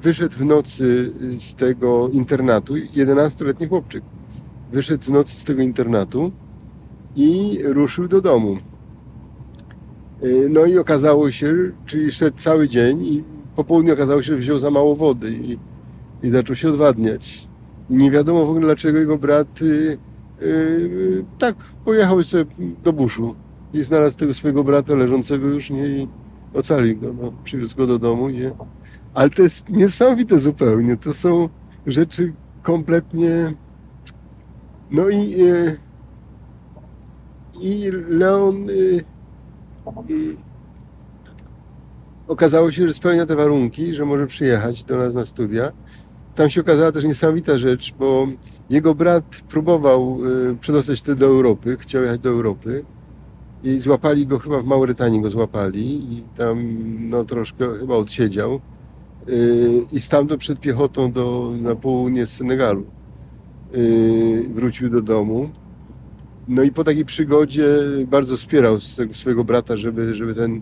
[0.02, 4.04] wyszedł w nocy z tego internatu, 11-letni chłopczyk.
[4.72, 6.32] Wyszedł z nocy z tego internatu
[7.16, 8.58] i ruszył do domu.
[10.22, 11.54] E, No i okazało się,
[11.86, 13.24] czyli szedł cały dzień i
[13.56, 15.58] po południu okazało się, że wziął za mało wody i,
[16.24, 17.48] i zaczął się odwadniać.
[17.90, 19.60] I nie wiadomo w ogóle dlaczego jego brat
[20.42, 21.56] y, y, tak
[21.86, 22.46] pojechał sobie
[22.84, 23.36] do buszu
[23.74, 26.08] i znalazł tego swojego brata leżącego już nie i
[26.54, 28.30] ocalił go, no, przywiózł go do domu.
[28.30, 28.52] Nie?
[29.14, 30.98] Ale to jest niesamowite zupełnie.
[30.98, 31.50] To są
[31.88, 32.34] rzeczy
[32.64, 33.54] kompletnie.
[34.92, 35.78] No i, y,
[37.62, 39.06] i Leon y, y,
[42.28, 45.72] okazało się, że spełnia te warunki, że może przyjechać do nas na studia.
[46.36, 48.28] Tam się okazała też niesamowita rzecz, bo
[48.70, 50.18] jego brat próbował
[50.52, 52.86] y, przedostać się do Europy, chciał jechać do Europy
[53.64, 56.78] i złapali go, chyba w Maurytanii go złapali i tam
[57.10, 58.60] no troszkę chyba odsiedział
[59.30, 62.84] y, i stamtąd przed piechotą do, na południe Senegalu
[63.76, 65.50] y, wrócił do domu.
[66.48, 67.68] No i po takiej przygodzie
[68.08, 68.80] bardzo wspierał
[69.12, 70.62] swojego brata, żeby, żeby ten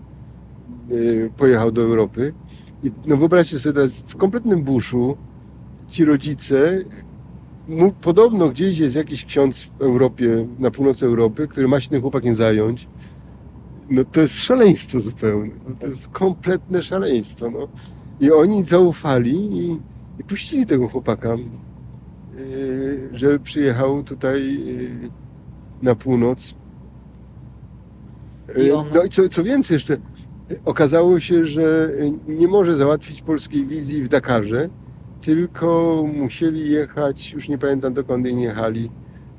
[1.36, 2.34] pojechał do Europy.
[2.82, 5.16] I no wyobraźcie sobie teraz, w kompletnym buszu
[5.88, 6.84] ci rodzice,
[8.00, 12.34] podobno gdzieś jest jakiś ksiądz w Europie, na północy Europy, który ma się tym chłopakiem
[12.34, 12.88] zająć.
[13.90, 15.50] No to jest szaleństwo zupełne.
[15.68, 17.50] No, to jest kompletne szaleństwo.
[17.50, 17.68] No.
[18.20, 19.78] I oni zaufali i,
[20.20, 21.36] i puścili tego chłopaka,
[22.38, 25.10] y, żeby przyjechał tutaj y,
[25.82, 26.54] na północ.
[28.74, 29.96] On- No i co, co więcej jeszcze,
[30.64, 31.90] okazało się, że
[32.28, 34.68] nie może załatwić polskiej wizji w Dakarze,
[35.24, 38.90] tylko musieli jechać, już nie pamiętam dokąd oni jechali,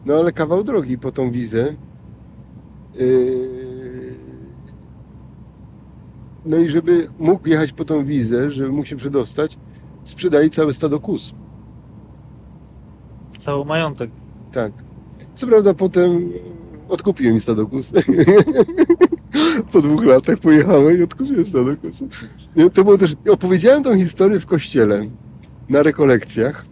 [0.06, 1.76] no ale kawał drogi po tą wizę.
[2.96, 4.16] Yy,
[6.46, 9.58] No i żeby mógł jechać po tą wizę, żeby mógł się przedostać,
[10.04, 11.34] sprzedali cały stado kus.
[13.38, 14.12] Cały majątek.
[14.52, 14.72] Tak.
[15.36, 16.32] Co prawda potem
[16.90, 17.94] odkupiłem Stadokus.
[19.72, 22.04] po dwóch latach pojechałem i odkupiłem Stadokus.
[22.56, 23.16] Nie, To było też...
[23.30, 25.06] Opowiedziałem tą historię w kościele
[25.70, 26.66] na rekolekcjach.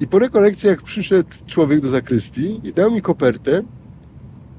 [0.00, 3.62] I po rekolekcjach przyszedł człowiek do zakrystii i dał mi kopertę.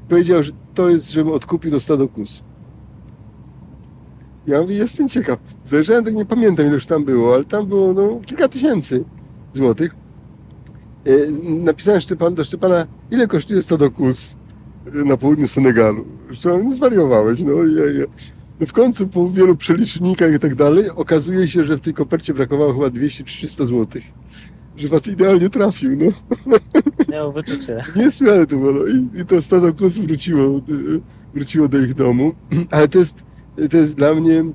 [0.09, 2.43] Powiedział, że to jest, żebym odkupił do Stadokus.
[4.47, 5.39] Ja mówię, jestem ciekaw.
[5.65, 9.03] Zajrzałem, tak nie pamiętam ile już tam było, ale tam było no, kilka tysięcy
[9.53, 9.95] złotych.
[11.05, 11.11] E,
[11.43, 14.37] Napisałem Szczepan, do Szczepana, ile kosztuje stado kus
[14.85, 16.05] na południu Senegalu.
[16.45, 18.05] No zwariowałeś, no, ja, ja.
[18.59, 22.33] No w końcu po wielu przelicznikach i tak dalej okazuje się, że w tej kopercie
[22.33, 24.03] brakowało chyba 200-300 złotych.
[24.77, 26.11] Że was idealnie trafił, no.
[27.13, 27.83] Miał wyczucie.
[27.95, 28.71] Niesłychane to było.
[28.71, 28.85] No.
[28.87, 30.61] I, I to stado kus wróciło, e,
[31.33, 32.33] wróciło do ich domu.
[32.71, 33.23] Ale to jest,
[33.69, 34.45] to jest dla mnie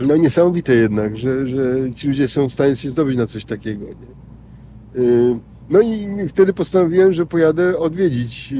[0.00, 3.86] no, niesamowite jednak, że, że ci ludzie są w stanie się zdobyć na coś takiego.
[3.86, 5.02] Nie?
[5.02, 5.38] Y,
[5.70, 8.56] No i wtedy postanowiłem, że pojadę odwiedzić y,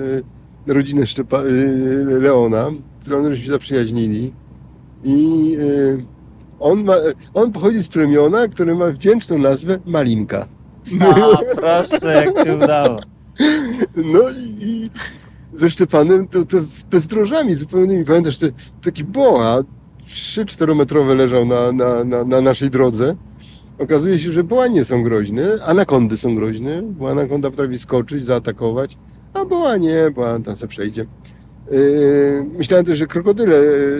[0.00, 0.22] y,
[0.66, 4.32] rodzinę Szczepa, y, Leona, z którą się zaprzyjaźnili.
[5.04, 6.04] I y,
[6.60, 6.94] on, ma,
[7.34, 10.48] on pochodzi z plemiona, które ma wdzięczną nazwę Malinka.
[11.00, 13.00] A, proszę, jak się udało.
[13.96, 14.90] No i, i
[15.54, 16.56] ze Szczepanem to, to
[16.90, 18.04] bezdrożami zupełnymi.
[18.04, 18.50] Pamiętasz, te,
[18.84, 19.62] taki boa
[20.08, 23.16] 3-4 metrowe leżał na, na, na, na naszej drodze.
[23.78, 28.98] Okazuje się, że boa nie są groźne, anakondy są groźne, bo anakonda potrafi skoczyć, zaatakować,
[29.34, 31.06] a boa nie, boa tam se przejdzie.
[31.70, 33.56] Yy, myślałem też, że krokodyle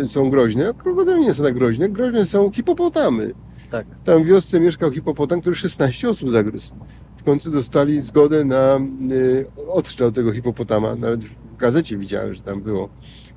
[0.07, 1.89] są groźne, a krokodyle nie są tak groźne.
[1.89, 3.35] Groźne są hipopotamy.
[3.71, 3.87] Tak.
[4.05, 6.75] Tam w wiosce mieszkał hipopotam, który 16 osób zagryzł.
[7.17, 8.81] W końcu dostali zgodę na
[9.13, 10.95] y, odstrzał tego hipopotama.
[10.95, 12.89] Nawet w gazecie widziałem, że tam było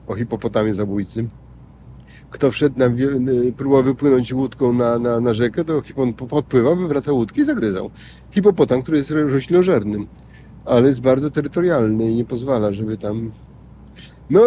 [0.08, 1.26] o hipopotamie zabójcy.
[2.30, 6.76] Kto wszedł na, wie- y, próbował wypłynąć łódką na, na, na rzekę, to hipon podpływał,
[6.76, 7.90] wywracał łódki i zagryzał.
[8.32, 10.08] Hipopotam, który jest roślinożernym,
[10.66, 13.32] ale jest bardzo terytorialny i nie pozwala, żeby tam...
[14.30, 14.42] No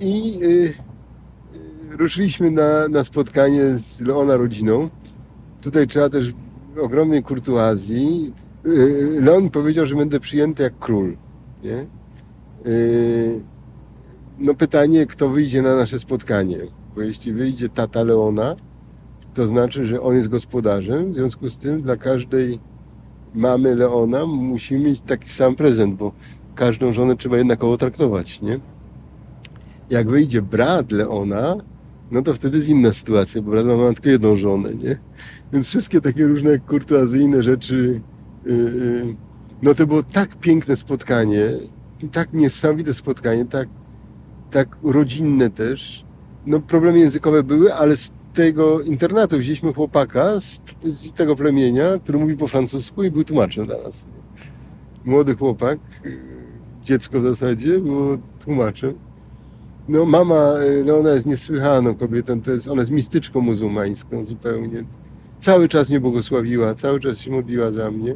[0.00, 0.74] i, y, y,
[1.96, 4.88] ruszyliśmy na, na spotkanie z Leona rodziną.
[5.62, 6.34] Tutaj trzeba też
[6.80, 8.32] ogromnej kurtuazji.
[8.64, 11.16] Yy, Leon powiedział, że będę przyjęty jak król.
[11.64, 11.86] Nie?
[14.38, 16.58] No pytanie, kto wyjdzie na nasze spotkanie.
[16.94, 18.56] Bo jeśli wyjdzie tata Leona,
[19.34, 21.12] to znaczy, że on jest gospodarzem.
[21.12, 22.58] W związku z tym dla każdej
[23.36, 26.12] mamy Leona musimy mieć taki sam prezent, bo
[26.54, 28.42] każdą żonę trzeba jednakowo traktować.
[28.42, 28.60] Nie?
[29.90, 31.56] Jak wyjdzie brat Leona,
[32.10, 34.74] no to wtedy jest inna sytuacja, bo brat ma tylko jedną żonę.
[34.74, 34.98] Nie?
[35.52, 38.00] Więc wszystkie takie różne kurtuazyjne rzeczy.
[38.46, 39.16] yy, yy,
[39.62, 41.50] No to było tak piękne spotkanie,
[42.12, 43.68] tak niesamowite spotkanie, tak,
[44.50, 46.04] tak rodzinne też.
[46.46, 52.18] No problemy językowe były, ale z tego internatu wzięliśmy chłopaka z, z tego plemienia, który
[52.18, 54.06] mówi po francusku i był tłumaczem dla nas.
[55.04, 55.78] Młody chłopak,
[56.84, 58.94] dziecko w zasadzie, było tłumaczem.
[59.88, 64.84] No mama yy, Leona jest niesłychaną kobietą, to jest, ona jest mistyczką muzułmańską zupełnie
[65.40, 68.14] cały czas mnie błogosławiła, cały czas się modliła za mnie.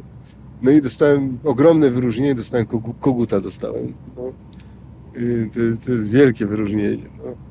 [0.61, 3.93] No i dostałem ogromne wyróżnienie, dostałem kogu- koguta dostałem.
[4.17, 4.23] No.
[5.21, 7.03] Y, To, jest- to jest wielkie wyróżnienie.
[7.17, 7.50] No.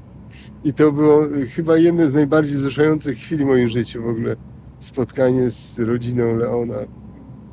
[0.64, 1.20] I to było
[1.54, 4.36] chyba jedne z najbardziej wzruszających chwili w moim życiu w ogóle.
[4.80, 6.74] Spotkanie z rodziną Leona.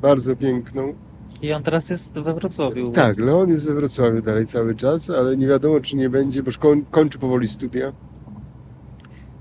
[0.02, 0.94] Bardzo piękną.
[1.42, 2.90] I on teraz jest we Wrocławiu.
[2.90, 6.50] Tak, Leon jest we Wrocławiu dalej cały czas, ale nie wiadomo, czy nie będzie, bo
[6.58, 7.92] koń, kończy powoli studia.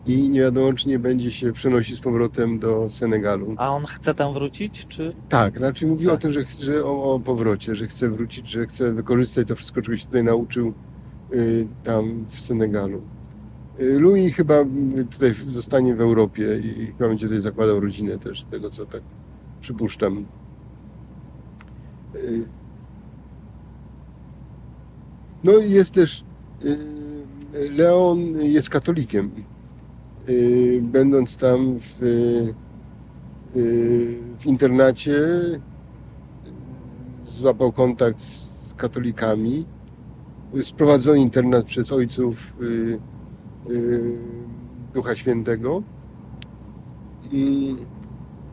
[0.05, 3.55] I nie wiadomo, czy nie będzie się przenosić z powrotem do Senegalu.
[3.57, 6.13] A on chce tam wrócić, czy Tak, raczej mówi Tak.
[6.13, 9.82] o tym, że, że o, o powrocie, że chce wrócić, że chce wykorzystać to wszystko,
[9.82, 10.74] czego się tutaj nauczył
[11.34, 13.01] y, tam w Senegalu.
[13.80, 14.55] Y, Louis chyba
[14.97, 19.01] y, tutaj zostanie w Europie i chyba będzie tutaj zakładał rodzinę też, tego co tak
[19.61, 20.25] przypuszczam.
[22.15, 22.45] Y,
[25.43, 26.23] No i jest też
[27.53, 29.32] Leon jest katolikiem.
[30.82, 31.97] Będąc tam w,
[34.39, 35.19] w internacie,
[37.25, 39.65] złapał kontakt z katolikami.
[40.63, 42.57] Sprowadzony internat przez ojców
[44.93, 45.84] Ducha Świętego.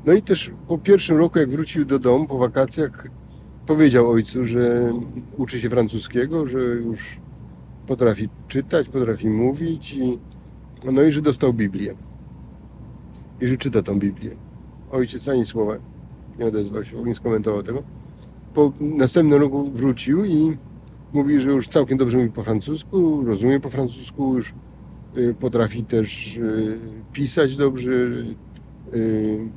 [0.06, 3.08] No i też po pierwszym roku, jak wrócił do domu po wakacjach,
[3.66, 4.92] powiedział ojcu, że
[5.36, 7.18] uczy się francuskiego, że już
[7.86, 10.18] potrafi czytać, potrafi mówić i
[10.92, 11.94] no i że dostał Biblię.
[13.40, 14.30] I że czyta tą Biblię.
[14.90, 15.74] Ojciec ani słowa
[16.38, 17.82] nie odezwał się, nie skomentował tego.
[18.54, 20.56] Po następnym roku wrócił i
[21.12, 24.54] mówi, że już całkiem dobrze mówi po francusku, rozumie po francusku, już y,
[25.40, 26.78] potrafi też y,
[27.12, 27.90] pisać dobrze.
[28.94, 29.48] y,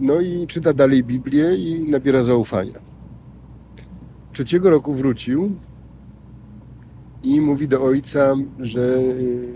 [0.00, 2.80] No i czyta dalej Biblię i nabiera zaufania.
[4.32, 5.52] Trzeciego roku wrócił
[7.22, 9.48] i mówi do ojca, że y,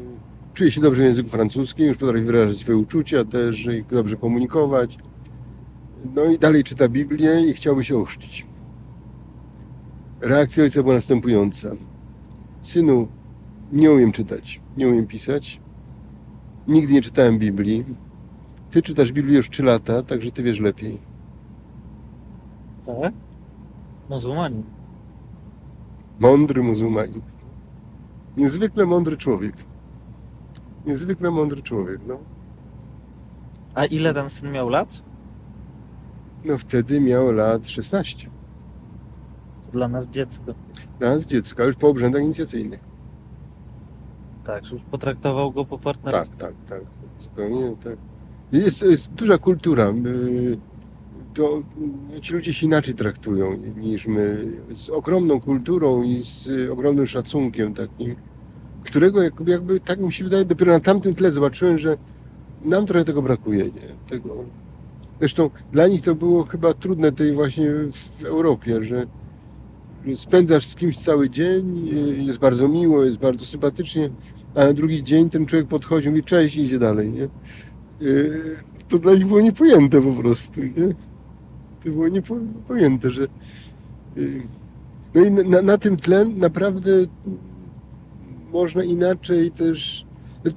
[0.55, 4.99] czuje się dobrze w języku francuskim, już potrafi wyrażać swoje uczucia też dobrze komunikować.
[6.15, 8.47] No i dalej czyta Biblię i chciałby się ochrzcić.
[10.21, 11.71] Reakcja ojca była następująca.
[12.63, 13.09] Synu,
[13.73, 15.61] nie umiem czytać, nie umiem pisać.
[16.69, 17.85] Nigdy nie czytałem Biblii.
[18.71, 20.99] Ty czytasz Biblię już 3 lata, także ty wiesz lepiej.
[22.87, 23.15] Tak?
[24.11, 24.63] Muzułmanin.
[26.21, 27.23] Mądry muzułmanin.
[28.37, 29.55] Niezwykle mądry człowiek.
[30.87, 32.19] Niezwykle mądry człowiek, no.
[33.75, 35.03] A ile ten syn miał lat?
[36.45, 38.31] No wtedy miał lat 16.
[39.65, 40.55] To dla nas dziecko.
[41.01, 42.92] Nas dziecka, już po obrzędach inicjacyjnych.
[44.45, 46.37] Tak, już potraktował go po Tak, partnerstwie.
[46.39, 46.81] tak, tak.
[47.21, 47.97] Zupełnie tak.
[48.53, 49.93] Jest, jest duża kultura.
[51.35, 51.63] To
[52.23, 54.47] ci ludzie się inaczej traktują niż my.
[54.75, 58.15] Z ogromną kulturą i z ogromnym szacunkiem takim,
[58.85, 61.97] którego jakby, jakby tak mi się wydaje, dopiero na tamtym tle zobaczyłem, że
[62.65, 63.65] nam trochę tego brakuje.
[63.65, 63.95] Nie?
[64.09, 64.35] Tego.
[65.21, 69.07] Zresztą dla nich to było chyba trudne tej właśnie w Europie, że
[70.15, 71.89] spędzasz z kimś cały dzień,
[72.27, 74.11] jest bardzo miło, jest bardzo sympatycznie,
[74.55, 77.29] a na drugi dzień ten człowiek podchodzi, mówi cześć i idzie dalej, nie?
[78.01, 78.57] Yy,
[78.89, 80.95] To dla nich było niepojęte po prostu, nie?
[81.85, 83.27] To było niepojęte, że...
[84.17, 84.43] yy,
[85.15, 86.91] No i na, na tym tle naprawdę
[88.53, 90.07] można inaczej też...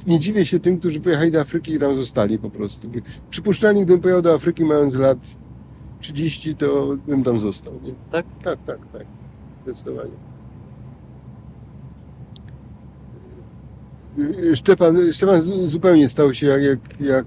[0.07, 2.89] Nie dziwię się tym, którzy pojechali do Afryki i tam zostali po prostu.
[3.29, 5.17] Przypuszczalnie, gdybym pojechał do Afryki mając lat
[5.99, 7.93] 30, to bym tam został, nie?
[8.11, 8.25] Tak?
[8.43, 9.05] Tak, tak, tak.
[9.63, 10.11] Zdecydowanie.
[14.55, 17.25] Szczepan, Szczepan zupełnie stał się jak, jak, jak,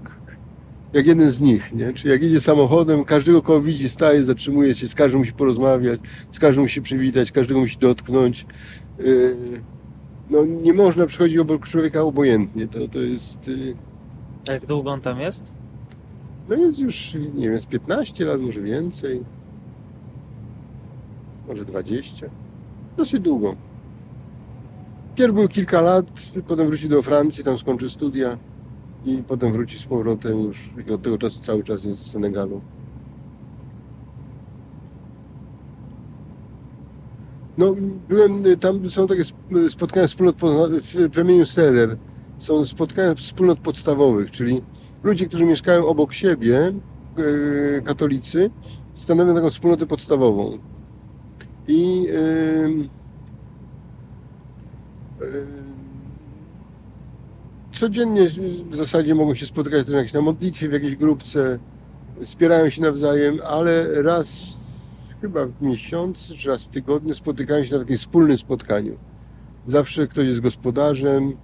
[0.93, 1.93] jak jeden z nich, nie?
[1.93, 5.99] Czy jak jedzie samochodem, każdego kogo widzi, staje, zatrzymuje się, z każdym musi porozmawiać,
[6.31, 8.45] z każdym musi przywitać, każdego musi dotknąć.
[8.99, 9.35] Yy,
[10.29, 12.67] No nie można przychodzić obok człowieka obojętnie.
[12.67, 13.47] To, to jest...
[13.47, 13.75] yy,
[14.49, 15.51] A jak długo on tam jest?
[16.49, 19.23] No jest już, nie wiem, z 15 lat, może więcej.
[21.47, 22.27] Może 20.
[22.97, 23.55] Dosyć długo.
[25.19, 26.05] Pierw był kilka lat,
[26.47, 28.37] potem wróci do Francji, tam skończy studia
[29.05, 32.61] i potem wróci z powrotem już i od tego czasu cały czas jest w Senegalu.
[37.57, 37.75] No,
[38.09, 40.35] byłem, y, tam są takie sp- spotkania wspólnot
[40.71, 41.97] w plemieniu Serer.
[42.37, 44.61] Są spotkania wspólnot podstawowych, czyli
[45.03, 46.73] ludzie, którzy mieszkają obok siebie,
[47.77, 48.49] e, katolicy,
[48.93, 50.57] stanowią taką wspólnotę podstawową.
[51.67, 52.98] I em,
[57.71, 58.29] codziennie
[58.69, 61.59] w zasadzie mogą się spotykać jakieś na modlitwie, w jakiejś grupce,
[62.21, 64.59] wspierają się nawzajem, ale raz
[65.21, 68.97] chyba w miesiącu, czy raz w tygodniu spotykają się na takim wspólnym spotkaniu.
[69.67, 71.37] Zawsze ktoś jest gospodarzem,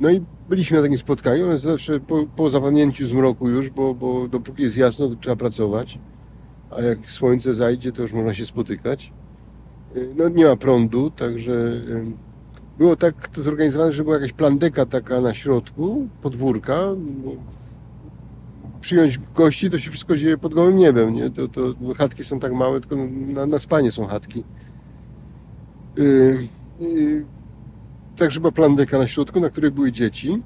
[0.00, 4.28] no i byliśmy na takim spotkaniu, ale zawsze po, po zapadnięciu zmroku już, bo, bo
[4.28, 5.98] dopóki jest jasno, to trzeba pracować,
[6.70, 9.12] a jak słońce zajdzie, to już można się spotykać.
[9.96, 12.31] Y, No nie ma prądu, także y,
[12.82, 16.78] było tak to zorganizowane, że była jakaś plandeka taka na środku, podwórka.
[18.80, 21.30] Przyjąć gości, to się wszystko dzieje pod gołym niebem, nie?
[21.30, 24.44] To, to chatki są tak małe, tylko na, na spanie są chatki.
[25.98, 26.48] Y,
[26.80, 27.24] y,
[28.16, 30.42] Także była plandeka na środku, na której były dzieci.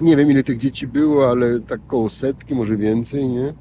[0.00, 3.54] Nie wiem ile tych dzieci było, ale tak koło setki, może więcej, nie?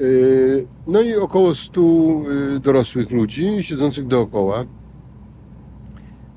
[0.00, 4.64] Yy, No i około stu yy, dorosłych ludzi siedzących dookoła.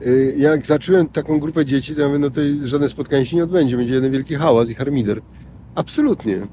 [0.05, 3.43] Yy, Jak zacząłem taką grupę dzieci, to ja mówię, no to żadne spotkanie się nie
[3.43, 5.21] odbędzie, będzie jeden wielki hałas i harmider.
[5.75, 6.47] Absolutnie.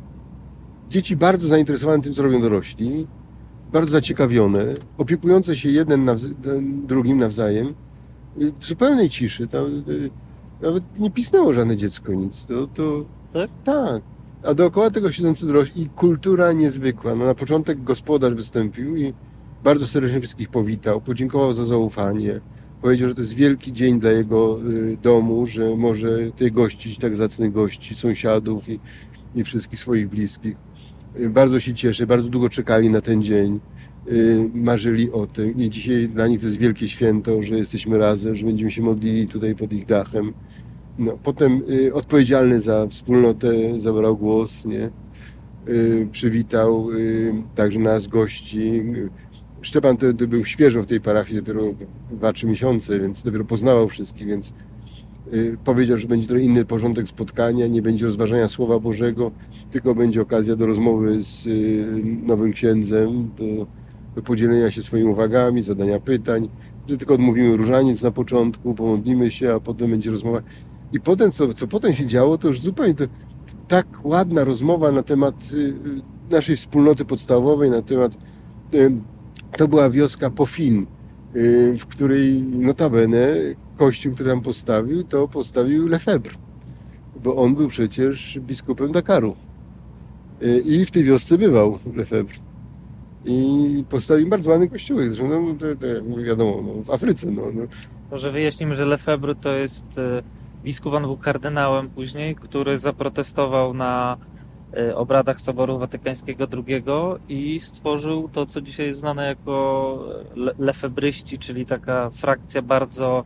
[0.91, 3.07] Dzieci bardzo zainteresowane tym, co robią dorośli,
[3.73, 4.65] bardzo zaciekawione,
[4.99, 6.35] opiekujące się jeden nawz-
[6.87, 7.75] drugim nawzajem
[8.61, 9.47] w zupełnej ciszy.
[9.49, 10.11] Tam, y,
[10.63, 12.47] Nawet nie pisnęło żadne dziecko nic.
[12.47, 13.51] To, to, Tak?
[13.65, 14.03] Tak.
[14.43, 17.15] A dookoła tego siedzący dorośli i kultura niezwykła.
[17.15, 19.15] No, na początek gospodarz wystąpił i
[19.65, 22.41] bardzo serdecznie wszystkich powitał, podziękował za zaufanie.
[22.83, 27.17] Powiedział, że to jest wielki dzień dla jego y, domu, że może tutaj gościć tak
[27.17, 28.81] zacnych gości, sąsiadów i,
[29.35, 30.57] i wszystkich swoich bliskich.
[31.21, 33.61] Y, Bardzo się cieszy, bardzo długo czekali na ten dzień,
[34.09, 38.35] y, marzyli o tym i dzisiaj dla nich to jest wielkie święto, że jesteśmy razem,
[38.37, 40.33] że będziemy się modlili tutaj pod ich dachem.
[40.99, 41.63] No, potem
[41.93, 44.91] odpowiedzialny za wspólnotę zabrał głos, nie?
[46.13, 46.89] Przywitał
[47.55, 48.83] także nas, gości.
[49.63, 51.63] Szczepan to, to był świeżo w tej parafii, dopiero
[52.21, 54.53] 2-3 miesiące, więc dopiero poznawał wszystkich, więc
[55.33, 59.31] y, powiedział, że będzie trochę inny porządek spotkania, nie będzie rozważania Słowa Bożego,
[59.71, 63.67] tylko będzie okazja do rozmowy z y, nowym księdzem, do,
[64.15, 66.49] do podzielenia się swoimi uwagami, zadania pytań,
[66.89, 70.43] że tylko odmówimy różaniec na początku, pomodlimy się, a potem będzie rozmowa.
[70.93, 73.05] I potem, co, co potem się działo, to już zupełnie to,
[73.69, 75.75] tak ładna rozmowa na temat y,
[76.31, 78.17] naszej wspólnoty podstawowej, na temat.
[79.55, 80.87] Y, To była wioska Pofin,
[81.37, 83.37] y, w której notabene
[83.77, 86.35] kościół, który tam postawił, to postawił Lefebvre,
[87.25, 89.37] bo on był przecież biskupem Dakaru.
[90.43, 92.39] Y, I w tej wiosce bywał Lefebvre.
[93.25, 95.09] I postawił bardzo ładny kościółek.
[95.09, 97.31] Zresztą, no, to, to, wiadomo, no, w Afryce.
[97.31, 97.63] No, no.
[98.11, 100.23] Może wyjaśnimy, że Lefebvre to jest e,
[100.65, 104.17] biskup, on był kardynałem później, który zaprotestował na
[104.95, 106.85] obradach Soboru Watykańskiego II
[107.29, 109.99] i stworzył to, co dzisiaj jest znane jako
[110.37, 113.25] le- lefebryści, czyli taka frakcja bardzo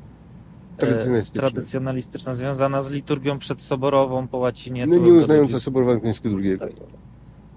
[0.76, 1.40] e, Tradycjonalistyczne.
[1.50, 4.86] tradycjonalistyczna, związana z liturgią przedsoborową po łacinie.
[4.86, 6.58] No nie uznająca Soboru Watykańskiego II.
[6.58, 6.70] Tak.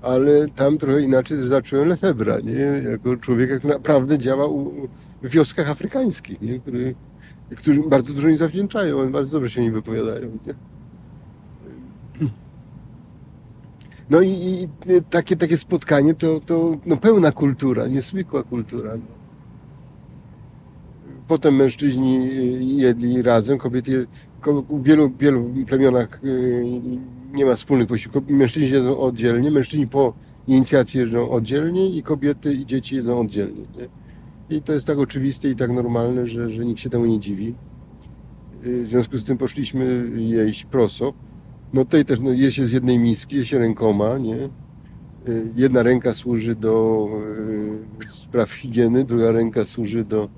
[0.02, 2.90] Ale tam trochę inaczej zacząłem Lefebra, nie?
[2.92, 4.72] Jako człowieka, który naprawdę działa u,
[5.22, 6.60] w wioskach afrykańskich, nie?
[6.60, 6.96] Który,
[7.58, 10.28] którzy bardzo dużo mi zawdzięczają, bardzo dobrze się mi wypowiadają.
[10.48, 10.54] Nie?
[14.10, 14.68] No i, i
[15.10, 18.92] takie, takie spotkanie to, to no pełna kultura, niezwykła kultura.
[21.28, 22.30] Potem mężczyźni
[22.78, 24.08] jedli razem, kobiety
[24.70, 26.64] w wielu, wielu plemionach y,
[27.34, 28.24] nie ma wspólnych posiłków.
[28.30, 30.14] Mężczyźni jedzą oddzielnie, mężczyźni po
[30.48, 33.62] inicjacji jedzą oddzielnie i kobiety i dzieci jedzą oddzielnie.
[33.78, 33.88] Nie?
[34.58, 37.56] I to jest tak oczywiste i tak normalne, że, że nikt się temu nie dziwi.
[38.66, 41.14] Y, W związku z tym poszliśmy jeść proso.
[41.74, 44.36] No tutaj też no, je się z jednej miski, je się rękoma, nie?
[45.28, 47.08] Y, Jedna ręka służy do
[48.06, 50.30] y, spraw higieny, druga ręka służy do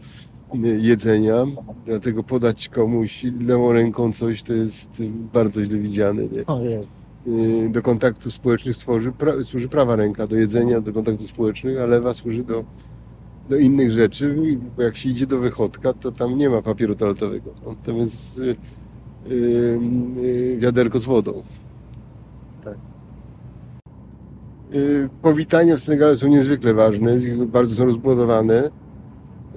[0.56, 1.46] y, jedzenia.
[1.86, 5.04] Dlatego podać komuś lewą ręką coś to jest
[5.34, 6.44] bardzo źle widziane, nie?
[7.70, 12.14] Do kontaktów społecznych stworzy, pra, służy prawa ręka do jedzenia, do kontaktów społecznych, a lewa
[12.14, 12.64] służy do,
[13.50, 14.36] do innych rzeczy.
[14.78, 17.54] Bo jak się idzie do wychodka, to tam nie ma papieru toaletowego.
[17.66, 17.76] No,
[19.28, 21.44] Y, wiaderko z wodą.
[22.64, 22.78] Tak.
[24.74, 27.16] Y, powitania w Senegalu są niezwykle ważne,
[27.46, 28.70] bardzo są rozbudowane.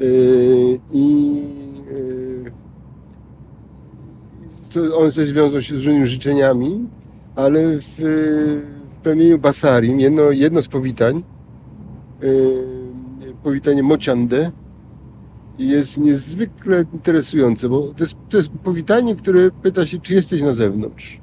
[0.00, 1.42] Y, I
[4.96, 6.88] one też wiążą się z różnymi życzeniami,
[7.36, 7.94] ale w,
[8.90, 11.22] w plemieniu Basarim jedno, jedno z powitań,
[13.42, 14.50] powitanie Mociande,
[15.58, 20.52] jest niezwykle interesujące, bo to jest, to jest powitanie, które pyta się, czy jesteś na
[20.52, 21.20] zewnątrz.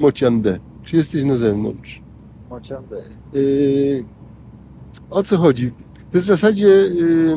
[0.00, 2.02] Mociande, czy jesteś na zewnątrz.
[2.50, 3.02] Mociądę.
[3.32, 4.04] Yy,
[5.10, 5.72] o co chodzi?
[6.10, 7.36] To jest w zasadzie, yy,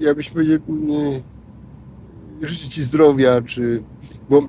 [0.00, 0.62] jakbyśmy powiedzieli,
[2.40, 3.82] yy, życzę Ci zdrowia, czy,
[4.30, 4.42] bo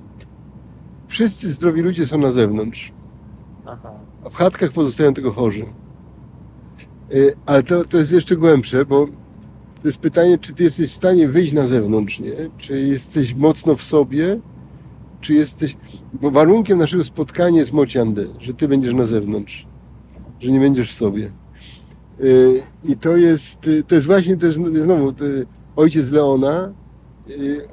[1.08, 2.92] wszyscy zdrowi ludzie są na zewnątrz,
[3.66, 3.92] Aha.
[4.24, 5.66] a w chatkach pozostają tylko chorzy.
[7.10, 9.06] Yy, ale to, to jest jeszcze głębsze, bo
[9.82, 12.32] to jest pytanie, czy Ty jesteś w stanie wyjść na zewnątrz, nie?
[12.58, 14.40] Czy jesteś mocno w sobie,
[15.20, 15.76] czy jesteś...
[16.12, 19.70] Bo warunkiem naszego spotkania jest mociande, że Ty będziesz na zewnątrz
[20.40, 21.32] że nie będziesz w sobie.
[22.24, 25.12] Y, I to jest, y, to jest właśnie też, no, znowu,
[25.76, 26.72] ojciec Leona,
[27.30, 27.68] y,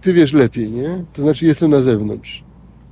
[0.00, 1.04] ty wiesz lepiej, nie?
[1.12, 2.44] To znaczy jestem na zewnątrz.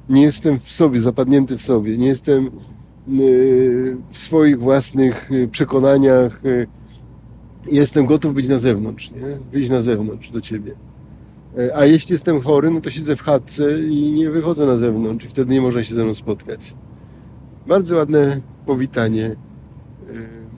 [0.09, 1.99] Nie jestem w sobie, zapadnięty w sobie.
[1.99, 2.51] Nie jestem
[4.11, 6.43] w swoich własnych przekonaniach.
[7.71, 9.39] Jestem gotów być na zewnątrz, nie?
[9.53, 10.75] Wyjść na zewnątrz do ciebie.
[11.59, 15.25] Y, A jeśli jestem chory, no to siedzę w chatce i nie wychodzę na zewnątrz
[15.25, 16.75] i wtedy nie można się ze mną spotkać.
[17.67, 19.37] Bardzo ładne powitanie y,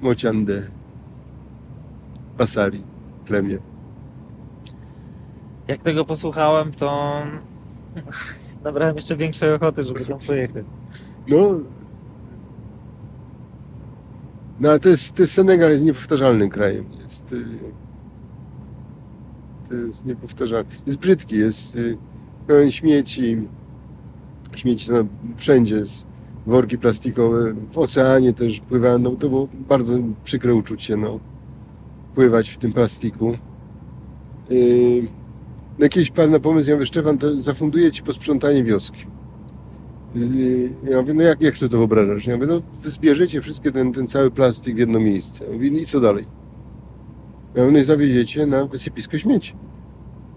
[0.03, 0.63] Mociande
[2.39, 2.83] Pasari,
[3.27, 3.59] plemię.
[5.69, 7.23] Jak tego posłuchałem, to
[8.65, 10.65] nabrałem jeszcze większej ochoty, żeby tam pojechać.
[11.29, 11.61] No,
[14.61, 17.00] no ale to jest, to jest Senegal jest niepowtarzalnym krajem.
[17.31, 17.73] Jest, y,
[19.69, 20.71] to jest niepowtarzalny.
[20.87, 21.99] Jest brzydki, jest y,
[22.47, 23.49] pełen śmieci.
[24.57, 25.85] Śmieci są wszędzie,
[26.47, 31.21] worki plastikowe, w oceanie też pływają, no to było bardzo przykre uczucie, no,
[32.15, 33.33] pływać w tym plastiku.
[34.51, 35.03] Yy,
[35.79, 39.07] no pan na pomysł, ja mówię, Szczepan, to zafunduję ci posprzątanie wioski.
[40.15, 42.27] Yy, ja mówię, no jak, jak sobie to wyobrażasz?
[42.27, 45.45] Ja mówię, no zbierzecie wszystkie ten, ten cały plastik w jedno miejsce.
[45.45, 46.25] Ja mówię, no i co dalej?
[47.55, 49.55] I zawiedziecie na wysypisko śmieci.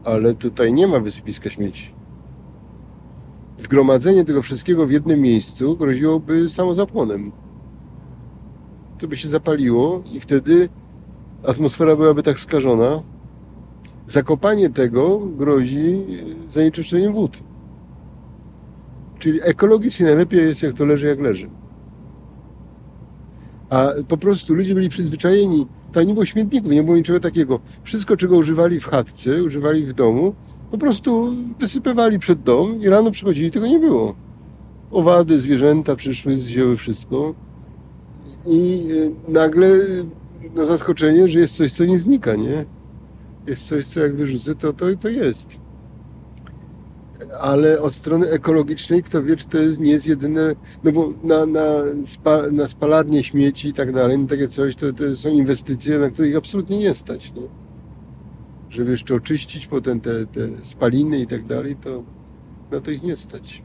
[0.04, 1.94] Ale tutaj nie ma wysypiska śmieci.
[3.58, 7.32] Zgromadzenie tego wszystkiego w jednym miejscu groziłoby samozapłonem.
[8.98, 10.70] To by się zapaliło i wtedy
[11.48, 13.02] atmosfera byłaby tak skażona.
[14.08, 16.06] Zakopanie tego grozi
[16.48, 17.44] zanieczyszczeniem wód.
[19.20, 21.50] Czyli ekologicznie najlepiej jest, jak to leży, jak leży.
[23.70, 27.60] A po prostu ludzie byli przyzwyczajeni, tam nie było śmietników, nie było niczego takiego.
[27.84, 30.36] Wszystko, czego używali w chatce, używali w domu,
[30.72, 34.16] po prostu wysypywali przed dom i rano przychodzili, tego nie było.
[34.92, 37.34] Owady, zwierzęta przyszły, zjęły wszystko
[38.48, 38.88] i
[39.28, 39.68] e, nagle
[40.56, 42.66] no zaskoczenie, że jest coś, co nie znika, nie?
[43.48, 45.63] Jest coś, co jak wyrzucę, to, to, to jest.
[47.40, 51.46] Ale od strony ekologicznej, kto wie, czy to jest, nie jest jedyne, no bo na,
[51.46, 51.66] na,
[52.06, 56.10] spa, na spalarnie śmieci i tak dalej, no takie coś, to, to są inwestycje, na
[56.10, 57.42] których absolutnie nie stać, nie?
[58.70, 62.04] Żeby jeszcze oczyścić potem te, te spaliny i tak dalej, to
[62.72, 63.64] na to ich nie stać.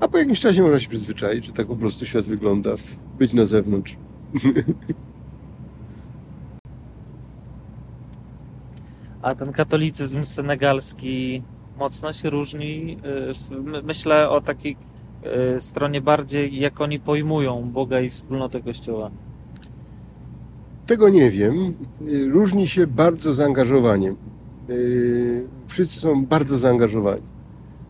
[0.00, 2.70] A po jakimś czasie można się przyzwyczaić, że tak po prostu świat wygląda,
[3.18, 3.96] być na zewnątrz.
[9.22, 11.42] A ten katolicyzm senegalski
[11.78, 12.96] mocno się różni.
[13.76, 14.76] y, Myślę o takiej
[15.56, 19.10] y, stronie bardziej, jak oni pojmują Boga i wspólnotę Kościoła.
[20.86, 21.54] Tego nie wiem.
[22.30, 24.16] Różni się bardzo zaangażowaniem.
[24.68, 27.22] Yy, Wszyscy są bardzo zaangażowani.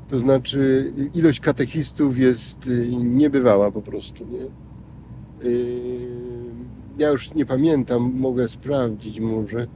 [0.08, 2.70] To znaczy ilość katechistów jest
[3.04, 4.24] niebywała po prostu.
[4.26, 4.44] Nie?
[6.98, 9.66] Ja już nie pamiętam, mogę sprawdzić może.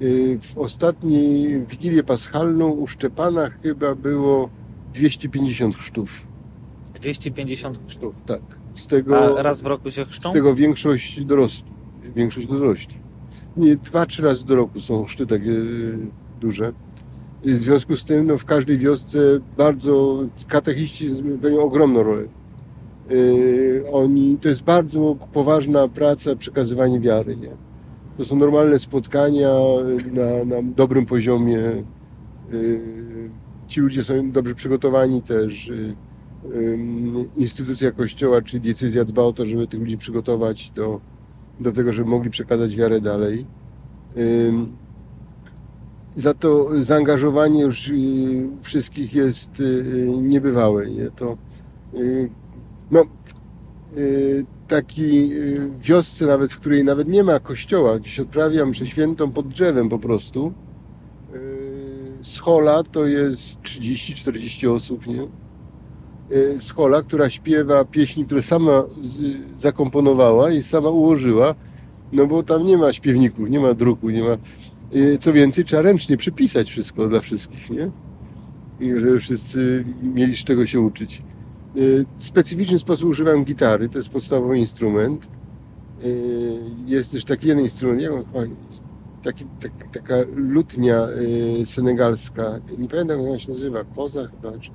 [0.00, 4.48] Yy, W ostatniej Wigilię Paschalną u Szczepana chyba było
[4.94, 6.26] 250 chrztów.
[6.94, 8.14] 250 chrztów.
[8.26, 8.40] Tak.
[8.74, 10.30] Z tego, A raz w roku się chrzczą?
[10.30, 11.72] z tego większość dorośli.
[12.16, 12.94] Większość dorośli.
[13.56, 15.98] Nie, dwa, trzy razy do roku są chrzty takie y,
[16.40, 16.72] duże.
[17.44, 19.18] I w związku z tym no, w każdej wiosce
[19.56, 21.10] bardzo katechiści
[21.42, 22.22] pełnią ogromną rolę.
[23.10, 27.36] Y, oni, to jest bardzo poważna praca przekazywanie wiary.
[27.36, 27.50] Nie?
[28.16, 29.54] To są normalne spotkania
[30.12, 31.58] na, na dobrym poziomie.
[32.52, 32.80] Y,
[33.66, 35.68] Ci ludzie są dobrze przygotowani też.
[35.68, 35.94] Y,
[37.36, 41.00] Instytucja kościoła, czy decyzja dba o to, żeby tych ludzi przygotować do,
[41.60, 43.46] do tego, żeby mogli przekazać wiarę dalej.
[46.16, 47.94] Za to zaangażowanie już y,
[48.62, 50.90] wszystkich jest y, niebywałe.
[50.90, 51.10] Nie?
[51.10, 51.36] To,
[51.94, 52.30] y,
[52.90, 53.04] no,
[53.98, 59.32] y, taki y, wiosce nawet, w której nawet nie ma kościoła, gdzieś odprawiam mszę świętą
[59.32, 60.52] pod drzewem po prostu.
[61.34, 65.26] y, Schola to jest 30-40 osób, nie?
[66.58, 68.84] Schola, która śpiewa pieśni, które sama
[69.56, 71.54] zakomponowała i sama ułożyła,
[72.12, 74.36] no bo tam nie ma śpiewników, nie ma druku, nie ma...
[75.20, 77.90] Co więcej, trzeba ręcznie przypisać wszystko dla wszystkich, nie?
[78.80, 81.22] I żeby wszyscy mieli z czego się uczyć.
[81.76, 85.26] Y, W specyficzny sposób używam gitary, to jest podstawowy instrument.
[86.04, 88.26] Y, Jest też taki jeden instrument,
[89.22, 91.08] taki, tak, taka lutnia
[91.62, 94.70] y, senegalska, nie pamiętam jak ona się nazywa, koza chyba, czy,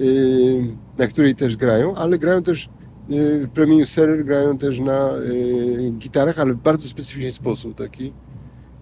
[0.00, 2.68] y, na której też grają, ale grają też
[3.10, 8.12] y, w plemieniu Serer grają też na y, gitarach, ale w bardzo specyficzny sposób taki.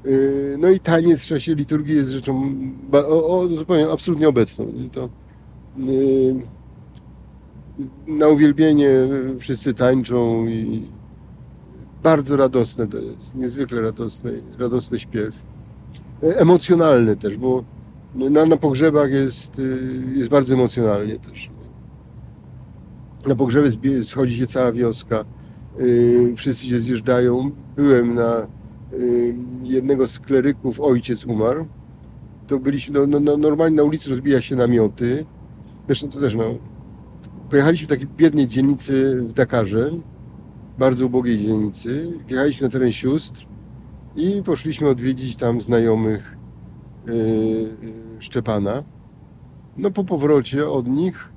[0.06, 2.54] Y, No i taniec w czasie liturgii jest rzeczą
[2.92, 4.66] o, o, zupełnie absolutnie obecną.
[4.92, 5.08] To,
[5.88, 6.34] y,
[8.06, 8.90] na uwielbienie
[9.38, 10.88] wszyscy tańczą i
[12.02, 15.34] bardzo radosne to jest, niezwykle radosny, radosny śpiew.
[16.22, 17.64] Emocjonalny też, bo
[18.14, 21.50] na, na pogrzebach jest, y, jest bardzo emocjonalnie też.
[23.26, 23.70] Na pogrzeby
[24.04, 25.24] schodzi się cała wioska,
[25.80, 27.50] y, wszyscy się zjeżdżają.
[27.76, 28.46] Byłem na
[28.92, 31.66] y, jednego z kleryków, ojciec umarł.
[32.46, 35.26] To byliśmy, no, no, no, normalnie na ulicy rozbija się namioty.
[35.86, 36.44] Zresztą to też no,
[37.54, 39.90] Pojechaliśmy w takiej biednej dzielnicy w Dakarze,
[40.78, 42.12] bardzo ubogiej dzielnicy.
[42.26, 43.46] Wjechaliśmy na teren sióstr
[44.16, 46.36] i poszliśmy odwiedzić tam znajomych
[47.06, 47.70] yy, yy,
[48.18, 48.82] Szczepana.
[49.76, 51.28] No po powrocie od nich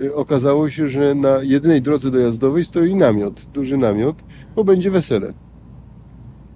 [0.00, 4.24] yy, okazało się, że na jedynej drodze dojazdowej stoi namiot, duży namiot,
[4.56, 5.34] bo będzie wesele.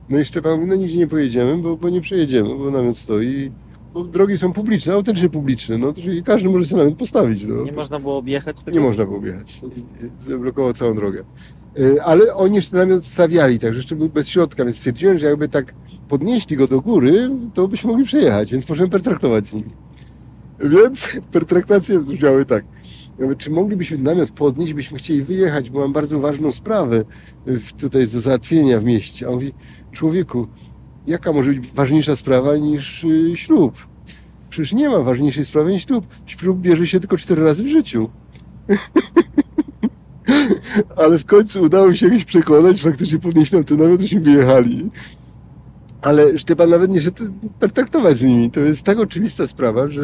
[0.09, 3.53] No i Szczepan mówi, no nigdzie nie pojedziemy, bo, bo nie przejedziemy, bo namiot stoi.
[3.95, 7.45] Bo drogi są publiczne, autentycznie publiczne, no czyli każdy może sobie namiot postawić.
[7.45, 7.64] No.
[7.64, 8.76] Nie można było objechać tego?
[8.76, 9.61] Nie można było jechać.
[10.18, 11.24] Zablokował całą drogę.
[11.78, 15.49] Y, Ale oni jeszcze namiot stawiali, także jeszcze był bez środka, więc stwierdziłem, że jakby
[15.49, 15.74] tak
[16.09, 19.70] podnieśli go do góry, to byśmy mogli przejechać, więc poszedłem pertraktować z nimi.
[20.61, 22.64] Więc pertraktacje brzmiały tak.
[23.38, 27.05] Czy moglibyśmy namiot podnieść, byśmy chcieli wyjechać, bo mam bardzo ważną sprawę
[27.47, 29.26] w, tutaj do załatwienia w mieście.
[29.26, 29.53] A on mówi,
[29.93, 30.47] człowieku,
[31.07, 33.86] jaka może być ważniejsza sprawa niż y, ślub?
[34.50, 36.07] Przecież nie ma ważniejszej sprawy niż ślub.
[36.26, 38.11] Ślub bierze się tylko cztery razy w życiu.
[40.96, 44.90] Ale w końcu udało mi się jakoś przekonać, faktycznie podnieść nam ten namiot, żeśmy wyjechali.
[46.03, 47.24] Ale Szczepan nawet nie szedł
[47.59, 48.50] pertraktować z nimi.
[48.50, 50.03] To jest tak oczywista sprawa, że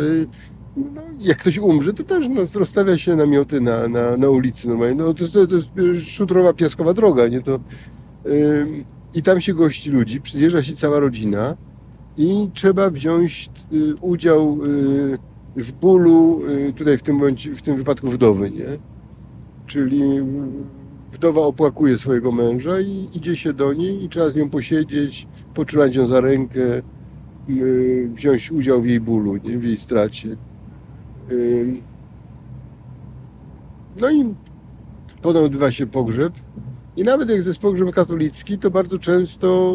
[0.76, 4.94] no, jak ktoś umrze, to też no, rozstawia się namioty na, na, na ulicy normalnie.
[4.94, 5.68] No, to, to, to jest
[6.08, 7.40] szutrowa, piaskowa droga, nie?
[7.40, 7.60] To,
[8.26, 8.84] ym,
[9.18, 11.56] I tam się gości ludzi, przyjeżdża się cała rodzina
[12.16, 15.18] i trzeba wziąć y, udział y,
[15.56, 18.66] w bólu, y, tutaj w tym, bądź, w tym wypadku wdowy, nie?
[19.66, 20.00] Czyli
[21.12, 25.96] wdowa opłakuje swojego męża i idzie się do niej i trzeba z nią posiedzieć, potrzymać
[25.96, 26.60] ją za rękę,
[28.14, 29.58] wziąć udział w jej bólu, nie?
[29.58, 30.36] w jej stracie.
[34.00, 34.34] No i
[35.22, 36.32] potem odbywa się pogrzeb.
[36.98, 39.74] I nawet jak to jest pogrzeb katolicki, to bardzo często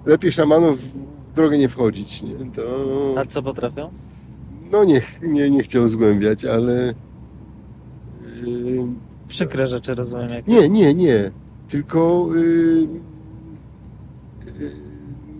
[0.06, 2.22] lepiej szamanów w drogę nie wchodzić.
[2.22, 2.34] Nie?
[2.34, 2.62] To,
[3.20, 3.90] A co potrafią?
[4.72, 6.94] no nie, nie, nie chciał zgłębiać, ale
[8.44, 8.86] yy,
[9.28, 10.30] Przykre rzeczy rozumiem.
[10.30, 10.46] Jak...
[10.46, 11.30] nie, nie, nie,
[11.68, 12.88] tylko yy,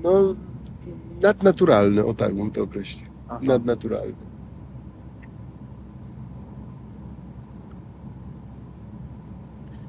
[0.05, 0.35] no
[1.23, 3.07] nadnaturalne, o tak bym to określił.
[3.29, 3.39] Aha.
[3.43, 4.15] nadnaturalny.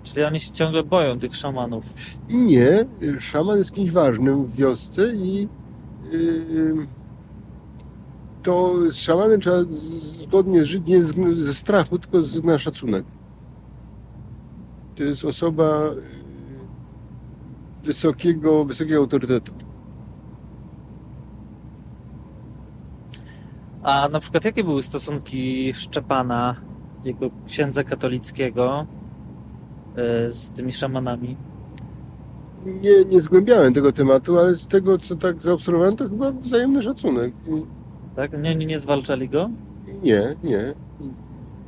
[0.04, 1.86] Czyli oni się ciągle boją tych szamanów.
[2.30, 2.86] Nie,
[3.20, 5.48] szaman jest kimś ważnym w wiosce i
[6.12, 6.88] yy,
[8.44, 11.04] to z szamanem trzeba z- zgodnie żyć nie
[11.34, 13.06] ze strachu, tylko z, na szacunek.
[14.96, 16.02] To jest osoba yy,
[17.84, 19.52] wysokiego, wysokiego autorytetu.
[23.88, 26.56] A na przykład jakie były stosunki Szczepana,
[27.04, 28.86] jego księdza katolickiego
[29.96, 31.38] e, z tymi szamanami?
[32.66, 37.34] Nie, nie zgłębiałem tego tematu, ale z tego, co tak zaobserwowałem, to chyba wzajemny szacunek.
[38.16, 38.42] Tak?
[38.42, 39.50] Nie, nie, nie zwalczali go?
[40.04, 40.74] Nie, nie.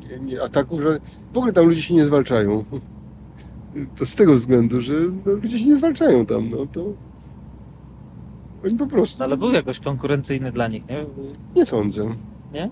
[0.09, 0.99] nie, nie ataków, że
[1.33, 2.63] w ogóle tam ludzie się nie zwalczają.
[3.95, 4.93] To z tego względu, że
[5.25, 6.93] no, ludzie się nie zwalczają tam, no to
[8.65, 11.05] oni po prostu No, ale był jakoś konkurencyjny dla nich, nie?
[11.55, 12.05] nie sądzę.
[12.53, 12.69] Nie?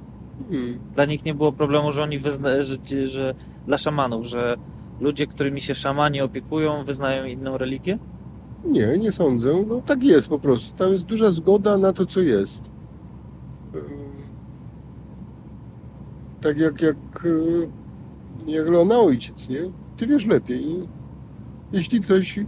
[0.49, 0.79] Hmm.
[0.95, 2.61] Dla nich nie było problemu, że oni wyzna...
[2.61, 2.77] że,
[3.07, 3.35] że
[3.67, 4.57] dla szamanów, że
[4.99, 7.99] ludzie, którymi się szamani opiekują, wyznają inną religię?
[8.65, 9.51] Nie, nie sądzę.
[9.67, 10.77] No tak jest po prostu.
[10.77, 12.71] Tam jest duża zgoda na to, co jest.
[16.41, 17.69] Tak jak, jak, y,
[18.47, 19.59] jak Leona ojciec, nie?
[19.97, 20.87] Ty wiesz lepiej.
[21.71, 22.39] Jeśli ktoś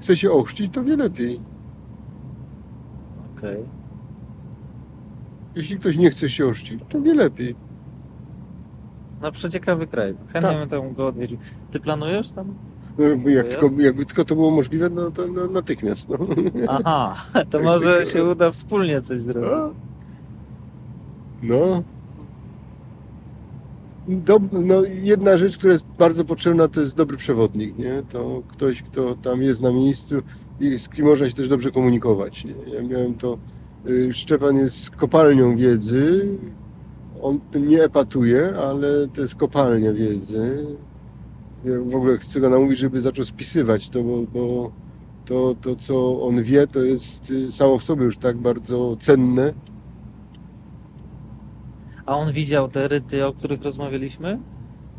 [0.00, 1.40] chce się ochrzcić, to wie lepiej.
[3.44, 3.64] Okej.
[5.54, 7.54] Jeśli ktoś nie chce się ochrzcić, to wie lepiej.
[9.22, 10.14] No przeciekawy kraj.
[10.32, 10.58] Chętnie Tak.
[10.58, 11.38] bym tam go odwiedził.
[11.70, 12.54] Ty planujesz tam?
[12.98, 16.08] No, bo jak To tylko, jakby tylko to było możliwe, no to no, natychmiast.
[16.08, 16.18] No.
[16.68, 17.14] Aha,
[17.50, 19.78] to może się uda wspólnie coś zrobić.
[21.42, 21.82] No.
[24.08, 24.82] Dob, no.
[25.02, 28.02] Jedna rzecz, która jest bardzo potrzebna, to jest dobry przewodnik, nie?
[28.08, 30.22] To ktoś, kto tam jest na miejscu
[30.60, 32.46] i z kim można się też dobrze komunikować.
[32.66, 33.38] Ja miałem to.
[33.86, 36.28] y, Szczepan jest kopalnią wiedzy.
[37.22, 40.66] On nie epatuje, ale to jest kopalnia wiedzy.
[41.64, 44.72] Ja w ogóle chcę go namówić, żeby zaczął spisywać to, bo, bo
[45.24, 49.52] to, to, co on wie, to jest y, samo w sobie już tak bardzo cenne.
[52.06, 54.38] A on widział te ryty, o których rozmawialiśmy?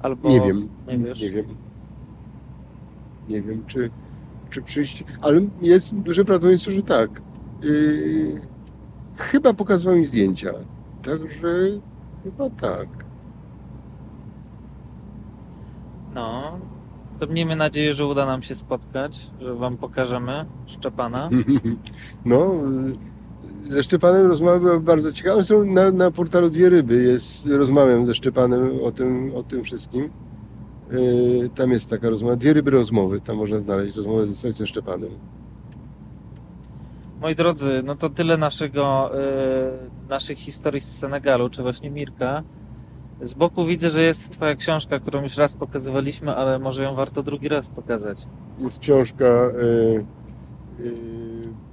[0.02, 0.30] Albo...
[0.30, 0.70] Nie wiem.
[0.88, 0.98] Nie?
[0.98, 1.46] Nie wiem.
[3.30, 3.90] Nie wiem, czy,
[4.56, 5.04] czy przyjść.
[5.22, 7.22] Ale jest duże prawdopodobieństwo, że tak.
[7.62, 8.42] Yy,
[9.18, 10.52] chyba pokazywał mi zdjęcia.
[11.04, 11.48] Także
[12.24, 12.88] chyba tak.
[16.14, 16.60] No,
[17.20, 21.30] to miejmy nadzieję, że uda nam się spotkać, że wam pokażemy Szczepana.
[22.26, 22.54] No,
[23.68, 25.42] y, ze Szczepanem rozmowa była bardzo ciekawa.
[25.66, 30.10] Na, na portalu Dwie Ryby jest, rozmawiam ze Szczepanem o tym, o tym wszystkim.
[30.94, 35.10] Y, Tam jest taka rozmowa, Dwie Ryby rozmowy, tam można znaleźć rozmowę z ojcem Szczepanem.
[37.22, 42.44] Moi drodzy, no to tyle naszego, y, naszych historii z Senegalu, czy właśnie Mirka.
[43.22, 47.24] Z boku widzę, że jest twoja książka, którą już raz pokazywaliśmy, ale może ją warto
[47.24, 48.28] drugi raz pokazać.
[48.60, 50.06] Jest książka y,
[50.84, 50.94] y,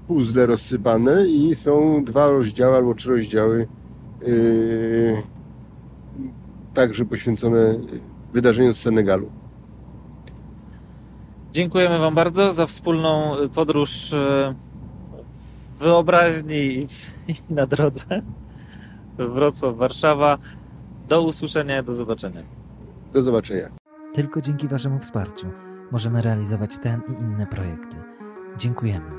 [0.09, 3.69] puzzle rozsypane i są dwa rozdziały albo trzy rozdziały
[4.23, 5.23] y,
[6.75, 7.75] także poświęcone
[8.33, 9.31] wydarzeniom z Senegalu.
[11.53, 14.55] Dziękujemy wam bardzo za wspólną y, podróż y,
[15.79, 16.87] wyobraźni i,
[17.29, 18.23] i na drodze.
[19.19, 20.39] Wrocław, Warszawa.
[21.09, 22.41] Do usłyszenia, do zobaczenia.
[23.13, 23.69] Do zobaczenia.
[24.15, 25.47] Tylko dzięki Waszemu wsparciu
[25.91, 27.97] możemy realizować ten i inne projekty.
[28.59, 29.11] Dziękujemy.